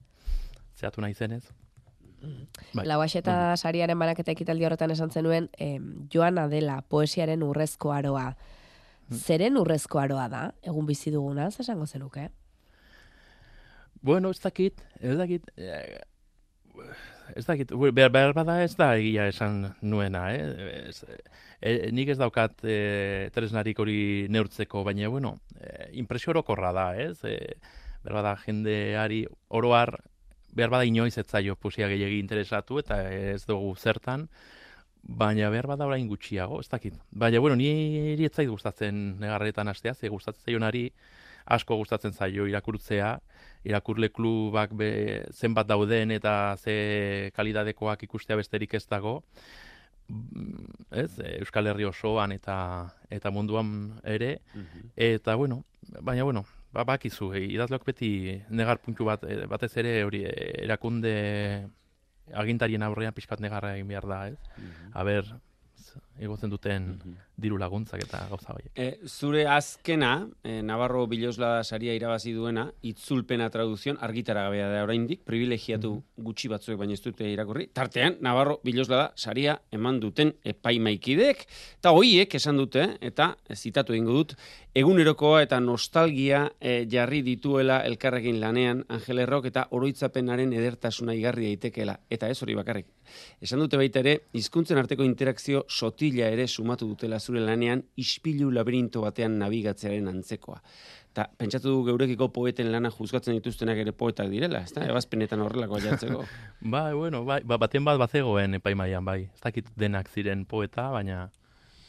zehatu 0.76 1.00
naizenez. 1.00 1.44
Bai. 2.72 2.84
Lauaxeta 2.86 3.56
sariaren 3.56 3.98
banaketa 3.98 4.30
ekitaldi 4.32 4.64
horretan 4.64 4.92
esan 4.94 5.10
zenuen, 5.10 5.48
em, 5.58 6.06
Joana 6.12 6.46
dela 6.48 6.80
poesiaren 6.88 7.42
urrezko 7.42 7.92
aroa. 7.92 8.36
Zeren 9.12 9.58
urrezko 9.58 9.98
aroa 9.98 10.28
da, 10.28 10.42
egun 10.62 10.86
bizi 10.86 11.10
duguna, 11.10 11.48
esango 11.48 11.86
zenuke? 11.86 12.28
Bueno, 14.00 14.30
ez 14.30 14.40
dakit, 14.40 14.80
ez 15.00 15.16
dakit, 15.18 15.50
eh, 15.56 16.00
ez 17.36 17.44
dakit, 17.46 17.72
behar, 17.72 18.10
behar 18.12 18.34
bada 18.36 18.58
ez 18.62 18.74
da 18.76 18.92
egia 18.96 19.26
esan 19.30 19.74
nuena, 19.80 20.26
eh? 20.34 20.86
Ez, 20.88 21.04
eh, 21.60 21.90
nik 21.92 22.12
ez 22.12 22.18
daukat 22.20 22.64
eh, 22.64 23.30
tresnarik 23.34 23.78
hori 23.78 24.28
neurtzeko, 24.32 24.84
baina, 24.84 25.08
bueno, 25.08 25.38
eh, 25.60 25.90
impresio 26.02 26.32
orokorra 26.34 26.72
da, 26.76 26.88
ez? 26.96 27.18
Eh, 27.24 27.54
behar 28.02 28.18
bada 28.20 28.36
jendeari 28.44 29.22
oroar, 29.48 29.96
behar 30.52 30.72
bada 30.74 30.88
inoiz 30.88 31.16
ez 31.18 31.26
zaio 31.26 31.56
poesia 31.56 31.88
gehiagi 31.88 32.18
interesatu 32.20 32.80
eta 32.82 33.02
ez 33.12 33.44
dugu 33.46 33.74
zertan, 33.76 34.28
baina 35.02 35.50
behar 35.50 35.66
bada 35.66 35.86
orain 35.86 36.06
gutxiago, 36.08 36.60
ez 36.60 36.68
dakit. 36.68 36.98
Baina, 37.10 37.40
bueno, 37.40 37.56
niri 37.56 38.26
ez 38.26 38.32
zait 38.34 38.48
gustatzen 38.50 39.18
negarretan 39.20 39.68
astea, 39.68 39.94
ze 39.94 40.08
gustatzen 40.08 40.44
zaionari 40.44 40.90
asko 41.46 41.76
gustatzen 41.76 42.12
zaio 42.12 42.46
irakurtzea, 42.46 43.18
irakurle 43.64 44.08
klubak 44.10 44.72
be, 44.74 45.24
zenbat 45.32 45.66
dauden 45.66 46.10
eta 46.10 46.56
ze 46.58 47.30
kalidadekoak 47.34 48.02
ikustea 48.02 48.36
besterik 48.36 48.74
ez 48.74 48.86
dago. 48.88 49.22
Mm, 50.08 50.66
Ez, 50.90 51.18
Euskal 51.38 51.66
Herri 51.70 51.84
osoan 51.88 52.32
eta 52.32 52.56
eta 53.10 53.30
munduan 53.30 54.00
ere 54.04 54.40
eta 54.96 55.34
bueno, 55.36 55.64
baina 56.02 56.24
bueno, 56.24 56.44
ba 56.72 56.84
bakizu, 56.84 57.32
eh, 57.34 57.44
idazleok 57.54 57.84
beti 57.86 58.42
negar 58.50 58.78
puntu 58.78 59.04
bat 59.04 59.22
eh, 59.24 59.46
batez 59.46 59.76
ere 59.76 60.02
hori 60.04 60.24
eh, 60.24 60.64
erakunde 60.64 61.68
agintarien 62.34 62.82
aurrean 62.82 63.12
pixkat 63.14 63.40
negarra 63.40 63.74
egin 63.76 63.88
behar 63.88 64.06
da, 64.06 64.28
ez? 64.28 64.36
Aber, 64.92 65.24
z- 65.76 65.98
igotzen 66.20 66.50
duten 66.52 66.88
diru 67.42 67.56
laguntzak 67.58 68.02
eta 68.04 68.20
gauza 68.30 68.52
horiek. 68.54 68.70
E, 68.76 69.08
zure 69.08 69.46
azkena, 69.48 70.28
e, 70.44 70.60
Navarro 70.62 71.06
Bilosla 71.10 71.62
saria 71.64 71.94
irabazi 71.96 72.34
duena, 72.36 72.66
itzulpena 72.86 73.48
traduzion, 73.50 73.98
argitara 74.00 74.44
gabea 74.46 74.68
da 74.70 74.82
oraindik, 74.84 75.24
privilegiatu 75.26 75.94
gutxi 76.22 76.50
batzuek 76.52 76.78
baina 76.78 76.94
ez 76.94 77.02
dute 77.02 77.26
irakurri. 77.32 77.68
Tartean, 77.74 78.18
Navarro 78.22 78.58
Bilosla 78.64 79.08
saria 79.16 79.56
eman 79.72 79.98
duten 80.02 80.34
epaimaikideek, 80.54 81.46
eta 81.80 81.94
hoiek 81.96 82.36
esan 82.38 82.60
dute, 82.60 82.86
eta 83.00 83.32
zitatu 83.56 83.96
egingo 83.96 84.18
dut, 84.20 84.36
egunerokoa 84.74 85.42
eta 85.44 85.58
nostalgia 85.60 86.46
e, 86.60 86.86
jarri 86.90 87.20
dituela 87.26 87.82
elkarrekin 87.88 88.38
lanean 88.40 88.84
Angel 88.92 89.20
Errok 89.24 89.50
eta 89.50 89.66
oroitzapenaren 89.76 90.52
edertasuna 90.56 91.16
igarri 91.16 91.50
daitekeela. 91.50 91.98
Eta 92.12 92.30
ez 92.32 92.38
hori 92.42 92.56
bakarrik. 92.56 92.88
Esan 93.44 93.60
dute 93.60 93.76
baita 93.76 94.00
ere, 94.00 94.14
hizkuntzen 94.32 94.80
arteko 94.80 95.04
interakzio 95.04 95.64
sotila 96.02 96.28
ere 96.32 96.48
sumatu 96.48 96.88
dutela 96.88 97.20
zure 97.20 97.40
lanean 97.40 97.82
ispilu 97.96 98.50
labirinto 98.50 99.02
batean 99.02 99.38
nabigatzearen 99.38 100.08
antzekoa. 100.08 100.60
Ta, 101.14 101.28
pentsatu 101.38 101.68
du 101.68 101.84
geurekiko 101.84 102.30
poeten 102.32 102.72
lana 102.72 102.90
juzgatzen 102.90 103.36
dituztenak 103.36 103.78
ere 103.78 103.92
poetak 103.92 104.30
direla, 104.30 104.62
ezta? 104.64 104.82
Ebazpenetan 104.88 105.40
horrelako 105.44 105.78
jartzeko. 105.78 106.24
Bai, 106.74 106.94
bueno, 106.94 107.24
bai, 107.24 107.42
ba, 107.44 107.58
baten 107.58 107.84
bat 107.84 107.98
bazegoen 107.98 108.54
epaimaian, 108.54 109.04
bai. 109.04 109.28
Ez 109.34 109.42
dakit 109.42 109.68
denak 109.76 110.08
ziren 110.08 110.44
poeta, 110.46 110.88
baina 110.90 111.28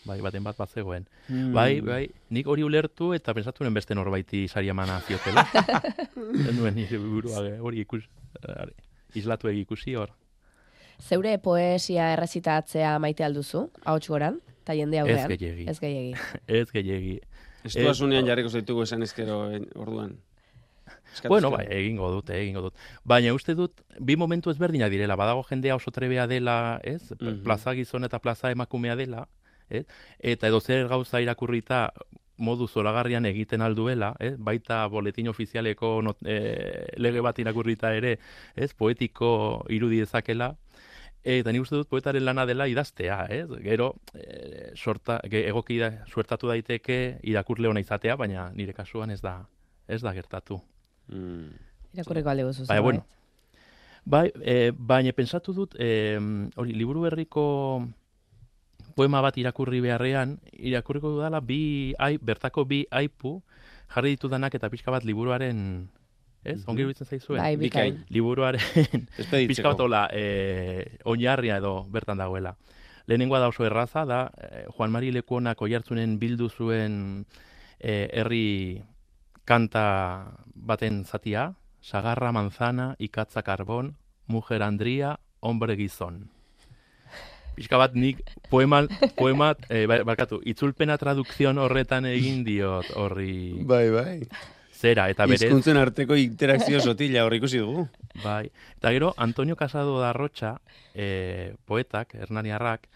bai, 0.06 0.20
baten 0.22 0.44
bat 0.44 0.58
bazegoen. 0.58 1.08
Hmm. 1.30 1.54
Bai, 1.56 1.80
bai, 1.82 2.08
nik 2.30 2.48
hori 2.48 2.66
ulertu 2.68 3.14
eta 3.16 3.34
pensatu 3.34 3.64
nuen 3.64 3.74
beste 3.74 3.96
norbaiti 3.96 4.48
saria 4.48 4.74
mana 4.74 5.00
ziotela. 5.08 5.46
Nuen 6.58 6.76
nire 6.76 7.00
burua 7.00 7.46
eh, 7.48 7.60
hori 7.62 7.86
ikus, 7.86 8.04
hori, 8.44 8.76
islatu 9.16 9.50
ikusi 9.54 9.96
hor. 9.96 10.12
Zeure 11.02 11.38
poesia 11.38 12.12
errezitatzea 12.14 12.98
maite 13.00 13.24
alduzu, 13.24 13.68
ahots 13.84 14.08
goran, 14.08 14.40
eta 14.64 14.76
jende 14.78 15.00
aurrean? 15.00 15.30
gehiegi. 15.30 15.66
Ez 15.70 15.80
gehiegi. 15.80 16.14
Ez 16.62 16.68
gehiegi. 16.72 17.20
Ez 17.64 17.74
duasunean 17.78 18.28
jarriko 18.28 18.50
zaitugu 18.50 18.84
esan 18.84 19.04
ezkero 19.04 19.46
eh, 19.52 19.62
orduan. 19.80 20.18
Eskatu 21.14 21.30
Bueno, 21.32 21.52
bai, 21.54 21.66
egingo 21.72 22.10
dut, 22.12 22.32
egingo 22.34 22.66
dut. 22.66 22.82
Baina 23.08 23.34
uste 23.34 23.56
dut, 23.56 23.84
bi 24.00 24.18
momentu 24.20 24.52
ezberdinak 24.52 24.92
direla, 24.92 25.16
badago 25.20 25.44
jendea 25.48 25.78
oso 25.78 25.92
trebea 25.92 26.26
dela, 26.28 26.80
ez? 26.84 27.14
Mhm. 27.20 27.44
Plaza 27.46 27.76
gizon 27.78 28.04
eta 28.04 28.20
plaza 28.20 28.52
emakumea 28.52 28.98
dela, 29.00 29.28
ez? 29.70 29.86
Eta 30.20 30.50
edo 30.50 30.60
zer 30.60 30.90
gauza 30.92 31.22
irakurrita 31.22 31.86
modu 32.44 32.68
zoragarrian 32.68 33.26
egiten 33.26 33.64
alduela, 33.66 34.14
ez? 34.20 34.36
Baita 34.38 34.84
boletin 34.92 35.32
ofizialeko 35.32 35.96
not, 36.06 36.20
eh, 36.28 36.90
lege 36.98 37.24
bat 37.24 37.40
irakurrita 37.40 37.94
ere, 37.96 38.18
ez? 38.56 38.74
Poetiko 38.78 39.32
irudi 39.72 40.04
dezakela, 40.04 40.54
Eta 41.24 41.54
nik 41.56 41.64
uste 41.64 41.78
dut 41.80 41.88
poetaren 41.88 42.26
lana 42.26 42.44
dela 42.44 42.66
idaztea, 42.68 43.22
ez? 43.32 43.48
Gero, 43.64 43.94
e, 44.12 44.74
sorta, 44.76 45.22
ge, 45.32 45.46
egoki 45.48 45.78
da, 45.80 45.90
suertatu 46.12 46.50
daiteke 46.52 46.98
irakurle 47.24 47.70
ona 47.70 47.80
izatea, 47.80 48.18
baina 48.20 48.50
nire 48.52 48.76
kasuan 48.76 49.14
ez 49.16 49.22
da, 49.24 49.38
ez 49.88 50.02
da 50.04 50.12
gertatu. 50.12 50.60
Mm. 51.08 51.54
Irakurriko 51.96 52.34
alde 52.34 52.44
guzu. 52.50 52.68
Baina, 52.68 52.84
bueno, 52.84 53.06
bai, 54.04 54.26
e, 54.44 54.74
baina 54.76 55.16
pensatu 55.16 55.56
dut, 55.56 55.80
e, 55.80 56.20
hori, 56.60 56.76
liburu 56.76 57.08
berriko 57.08 57.46
poema 58.96 59.22
bat 59.22 59.38
irakurri 59.38 59.82
beharrean, 59.84 60.38
irakurriko 60.54 61.12
dudala 61.16 61.42
bi, 61.42 61.94
ai, 62.00 62.18
bertako 62.18 62.66
bi 62.70 62.84
aipu, 62.92 63.40
jarri 63.94 64.16
ditudanak 64.16 64.56
eta 64.56 64.70
pixka 64.70 64.92
bat 64.94 65.06
liburuaren, 65.06 65.90
ez? 66.44 66.60
Mhm. 66.60 66.70
Ongi 66.70 66.86
iruditzen 66.86 67.08
zaizuen? 67.08 67.42
Bai, 67.42 67.56
bikain. 67.58 68.04
Liburuaren 68.10 68.62
pixka 69.50 69.74
bat 69.74 69.84
hola, 69.84 70.08
e, 70.14 71.00
oinarria 71.06 71.58
edo 71.62 71.84
bertan 71.90 72.22
dagoela. 72.22 72.56
Lehenengoa 73.08 73.40
da 73.40 73.50
oso 73.52 73.66
erraza, 73.68 74.06
da 74.08 74.32
eh, 74.38 74.66
Juan 74.78 74.92
Mari 74.92 75.12
Lekuonak 75.12 75.62
oihartzunen 75.62 76.16
bildu 76.22 76.48
zuen 76.50 77.26
eh, 77.80 78.08
herri 78.14 78.84
kanta 79.44 80.38
baten 80.56 81.04
zatia, 81.04 81.52
Sagarra 81.84 82.32
manzana, 82.32 82.94
ikatza 82.96 83.42
karbon, 83.44 83.98
mujer 84.32 84.64
andria, 84.64 85.18
hombre 85.44 85.76
gizon. 85.76 86.30
Pixka 87.58 87.76
bat 87.78 87.98
nik 88.00 88.22
poema, 88.54 88.84
poema 89.18 89.52
eh, 89.70 89.86
ba- 89.90 90.04
barkatu, 90.06 90.40
itzulpena 90.46 90.98
tradukzion 91.02 91.58
horretan 91.58 92.06
egin 92.10 92.44
diot 92.46 92.92
horri 93.00 93.64
Bai, 93.66 93.88
bai. 93.94 94.18
zera, 94.84 95.08
eta 95.10 95.26
berez, 95.26 95.42
Hizkuntzen 95.48 95.78
arteko 95.82 96.16
interakzio 96.20 96.80
sotila 96.84 97.24
hor 97.26 97.34
ikusi 97.40 97.62
dugu. 97.64 97.88
bai. 98.24 98.50
Eta 98.78 98.92
gero, 98.92 99.14
Antonio 99.18 99.56
Casado 99.56 100.00
da 100.02 100.12
Rocha, 100.14 100.58
eh, 100.94 101.56
poetak, 101.66 102.14
hernaniarrak, 102.16 102.88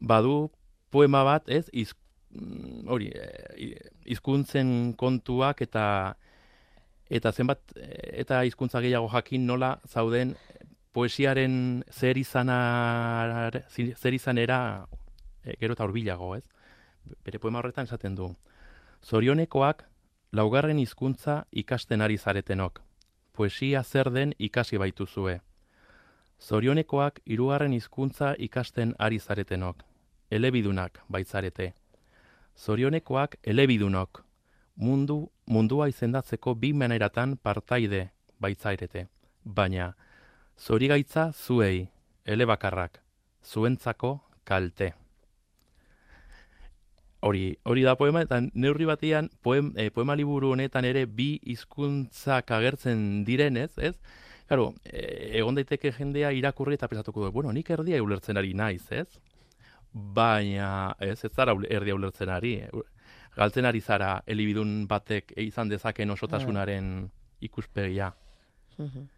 badu 0.00 0.50
poema 0.90 1.22
bat, 1.28 1.48
ez, 1.48 1.66
iz, 1.72 1.92
mm, 2.32 2.88
hori, 2.88 3.10
eh, 3.14 3.76
hizkuntzen 4.06 4.94
kontuak 4.96 5.60
eta 5.62 6.16
eta 7.10 7.30
zenbat 7.32 7.60
eh, 7.76 8.22
eta 8.24 8.40
hizkuntza 8.48 8.80
gehiago 8.82 9.06
jakin 9.12 9.44
nola 9.46 9.76
zauden 9.86 10.32
poesiaren 10.96 11.84
zer 11.92 12.16
izana 12.16 13.50
zer 13.68 14.14
izanera 14.16 14.86
eh, 15.44 15.56
gero 15.60 15.74
eta 15.76 15.84
hurbilago, 15.84 16.30
ez? 16.38 16.44
Bere 17.24 17.38
poema 17.38 17.60
horretan 17.60 17.84
esaten 17.84 18.14
du. 18.16 18.30
Zorionekoak 19.04 19.84
laugarren 20.32 20.80
hizkuntza 20.80 21.42
ikasten 21.52 22.00
ari 22.00 22.16
zaretenok. 22.16 22.80
Poesia 23.36 23.82
zer 23.84 24.10
den 24.10 24.32
ikasi 24.38 24.80
baituzue. 24.80 25.40
Zorionekoak 26.40 27.20
hirugarren 27.26 27.76
hizkuntza 27.76 28.32
ikasten 28.48 28.94
ari 28.98 29.20
zaretenok. 29.20 29.84
Elebidunak 30.30 31.02
baitzarete. 31.08 31.74
Zorionekoak 32.56 33.36
elebidunok. 33.42 34.24
Mundu, 34.76 35.20
mundua 35.46 35.88
izendatzeko 35.92 36.54
bi 36.54 36.72
maneratan 36.72 37.36
partaide 37.36 38.02
baitzairete. 38.40 39.06
Baina, 39.44 39.92
zorigaitza 40.58 41.32
zuei, 41.32 41.88
elebakarrak, 42.24 43.00
zuentzako 43.44 44.20
kalte. 44.44 44.94
Hori, 47.20 47.56
hori 47.64 47.82
da 47.82 47.96
poema, 47.96 48.22
eta 48.22 48.40
neurri 48.54 48.86
batean 48.86 49.30
poem, 49.42 49.72
eh, 49.76 49.90
poema 49.90 50.14
liburu 50.14 50.52
honetan 50.54 50.84
ere 50.84 51.06
bi 51.06 51.40
hizkuntzak 51.42 52.50
agertzen 52.54 53.24
direnez, 53.24 53.72
ez? 53.78 53.96
Claro, 54.46 54.74
eh, 54.84 55.38
egon 55.40 55.56
daiteke 55.56 55.90
jendea 55.92 56.30
irakurri 56.32 56.74
eta 56.74 56.88
pensatuko 56.88 57.24
du, 57.24 57.32
bueno, 57.32 57.52
nik 57.52 57.70
erdia 57.70 58.02
ulertzen 58.02 58.36
ari 58.36 58.54
naiz, 58.54 58.84
ez? 58.92 59.08
Baina, 59.92 60.94
ez, 61.00 61.24
ez 61.24 61.32
zara 61.32 61.56
erdia 61.70 61.96
ulertzen 61.96 62.30
ari. 62.30 62.60
Galtzen 63.36 63.64
ari 63.64 63.80
zara 63.80 64.22
elibidun 64.26 64.86
batek 64.86 65.32
izan 65.40 65.68
dezaken 65.68 66.10
osotasunaren 66.10 67.10
ikuspegia. 67.40 68.12
Mhm. 68.78 69.15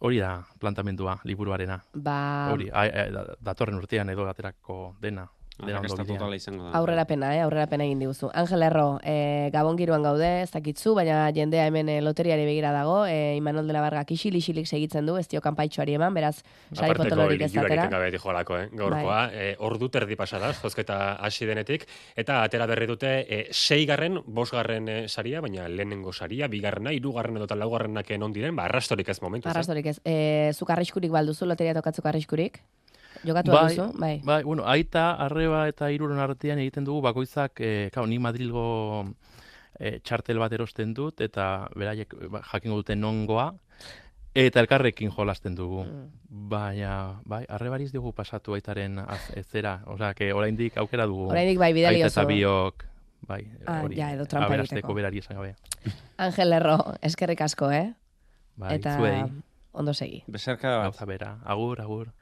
Hori 0.00 0.18
da 0.18 0.42
plantamendua, 0.58 1.18
liburuarena. 1.24 1.76
Ba, 1.92 2.48
Hori, 2.52 2.70
a, 2.72 2.84
a, 2.88 3.04
da- 3.12 3.34
datorren 3.40 3.76
urtean 3.76 4.08
edo 4.08 4.24
aterako 4.30 4.96
dena. 5.00 5.26
Arrakasta 5.62 6.04
totala 6.04 6.36
izango 6.36 6.64
da. 6.66 6.72
aurrerapena, 6.78 7.34
eh? 7.36 7.42
aurrerapena 7.44 7.84
egin 7.84 8.00
diguzu. 8.02 8.30
Angel 8.34 8.62
Erro, 8.66 8.86
eh, 9.02 9.50
gabon 9.52 9.78
giroan 9.78 10.02
gaude, 10.02 10.30
ez 10.42 10.50
dakitzu, 10.50 10.94
baina 10.94 11.22
jendea 11.36 11.66
hemen 11.68 11.88
eh, 11.88 12.00
loteriari 12.04 12.44
begira 12.48 12.72
dago, 12.72 13.04
eh, 13.06 13.36
Imanol 13.36 13.66
de 13.66 13.76
la 13.76 13.82
Varga 13.84 14.04
kixil 14.04 14.36
isilik 14.36 14.66
segitzen 14.66 15.06
du, 15.06 15.16
ez 15.20 15.26
dio 15.28 15.40
kanpaitxoari 15.44 15.94
eman, 15.98 16.14
beraz, 16.14 16.40
sari 16.72 16.96
potolorik 16.96 17.44
ez 17.46 17.52
liburuak 17.52 17.70
atera. 17.70 17.84
egiten 17.84 17.96
gabe 17.96 18.10
dijoalako, 18.16 18.58
eh? 18.58 18.68
Gaurkoa, 18.80 19.20
eh, 19.32 19.54
ordu 19.58 19.90
terdi 19.92 20.16
pasada, 20.16 20.52
jozketa 20.56 21.00
hasi 21.20 21.46
denetik, 21.46 21.86
eta 22.16 22.42
atera 22.44 22.66
berri 22.70 22.88
dute 22.90 23.12
eh, 23.28 23.46
seigarren, 23.50 24.20
bosgarren 24.26 24.88
eh, 24.88 25.00
saria, 25.08 25.40
baina 25.40 25.68
lehenengo 25.68 26.12
saria, 26.12 26.48
bigarrena, 26.48 26.92
hirugarren 26.96 27.36
edo 27.40 27.48
laugarrenak 27.54 28.10
non 28.18 28.32
diren, 28.32 28.56
ba, 28.56 28.66
arrastorik 28.68 29.08
ez 29.08 29.20
momentu. 29.22 29.48
Arrastorik 29.48 29.86
ez. 29.86 29.98
Eh, 30.04 30.50
zuk 30.54 30.70
arriskurik 30.70 31.12
balduzu, 31.12 31.46
loteria 31.46 31.74
tokatzuk 31.76 32.06
arriskurik? 32.06 32.62
Jokatu 33.24 33.50
Bai, 33.52 33.60
balduzu? 33.76 33.98
Bai. 33.98 34.20
Bai, 34.24 34.42
bueno, 34.44 34.64
aita, 34.66 35.12
arreba 35.24 35.66
eta 35.68 35.90
iruron 35.90 36.18
artean 36.18 36.58
egiten 36.58 36.84
dugu 36.84 37.00
bakoitzak, 37.02 37.60
eh, 37.60 37.90
kao, 37.92 38.06
ni 38.06 38.18
Madrilgo 38.18 39.06
eh, 39.78 40.00
txartel 40.04 40.38
bat 40.38 40.52
erosten 40.52 40.94
dut, 40.94 41.20
eta 41.20 41.68
beraiek 41.76 42.14
ba, 42.30 42.42
jakingo 42.52 42.76
duten 42.76 43.00
nongoa, 43.00 43.54
eta 44.34 44.60
elkarrekin 44.60 45.10
jolasten 45.10 45.54
dugu. 45.56 45.84
Mm. 45.84 46.06
Baina, 46.50 47.20
bai, 47.26 47.44
arrebariz 47.48 47.90
dugu 47.92 48.12
pasatu 48.12 48.54
aitaren 48.54 48.98
az, 49.00 49.20
ezera, 49.36 49.80
osea, 49.86 50.14
que 50.14 50.32
oraindik 50.32 50.76
aukera 50.78 51.06
dugu. 51.06 51.28
Oraindik 51.30 51.58
bai 51.58 51.72
bidali 51.72 51.96
aita 52.02 52.06
oso. 52.12 52.20
eta 52.20 52.28
biok, 52.28 52.84
bai, 53.26 53.42
Ah, 53.66 53.82
hori, 53.82 53.96
ja, 53.96 54.12
edo 54.14 54.26
trampa 54.26 54.54
egiteko. 54.54 54.94
berari 54.94 55.18
esan 55.18 55.36
gabe. 55.36 55.56
Angel 56.18 56.52
Erro, 56.52 56.78
eskerrik 57.02 57.40
asko, 57.40 57.70
eh? 57.72 57.92
Bai, 58.56 58.74
Eta 58.76 58.96
zuei, 58.98 59.22
ondo 59.72 59.94
segi. 59.94 60.22
Besarka 60.26 60.76
bat. 60.78 60.84
gauza 60.92 61.06
bera, 61.06 61.38
agur, 61.44 61.80
agur. 61.80 62.12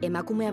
Emakumea 0.00 0.50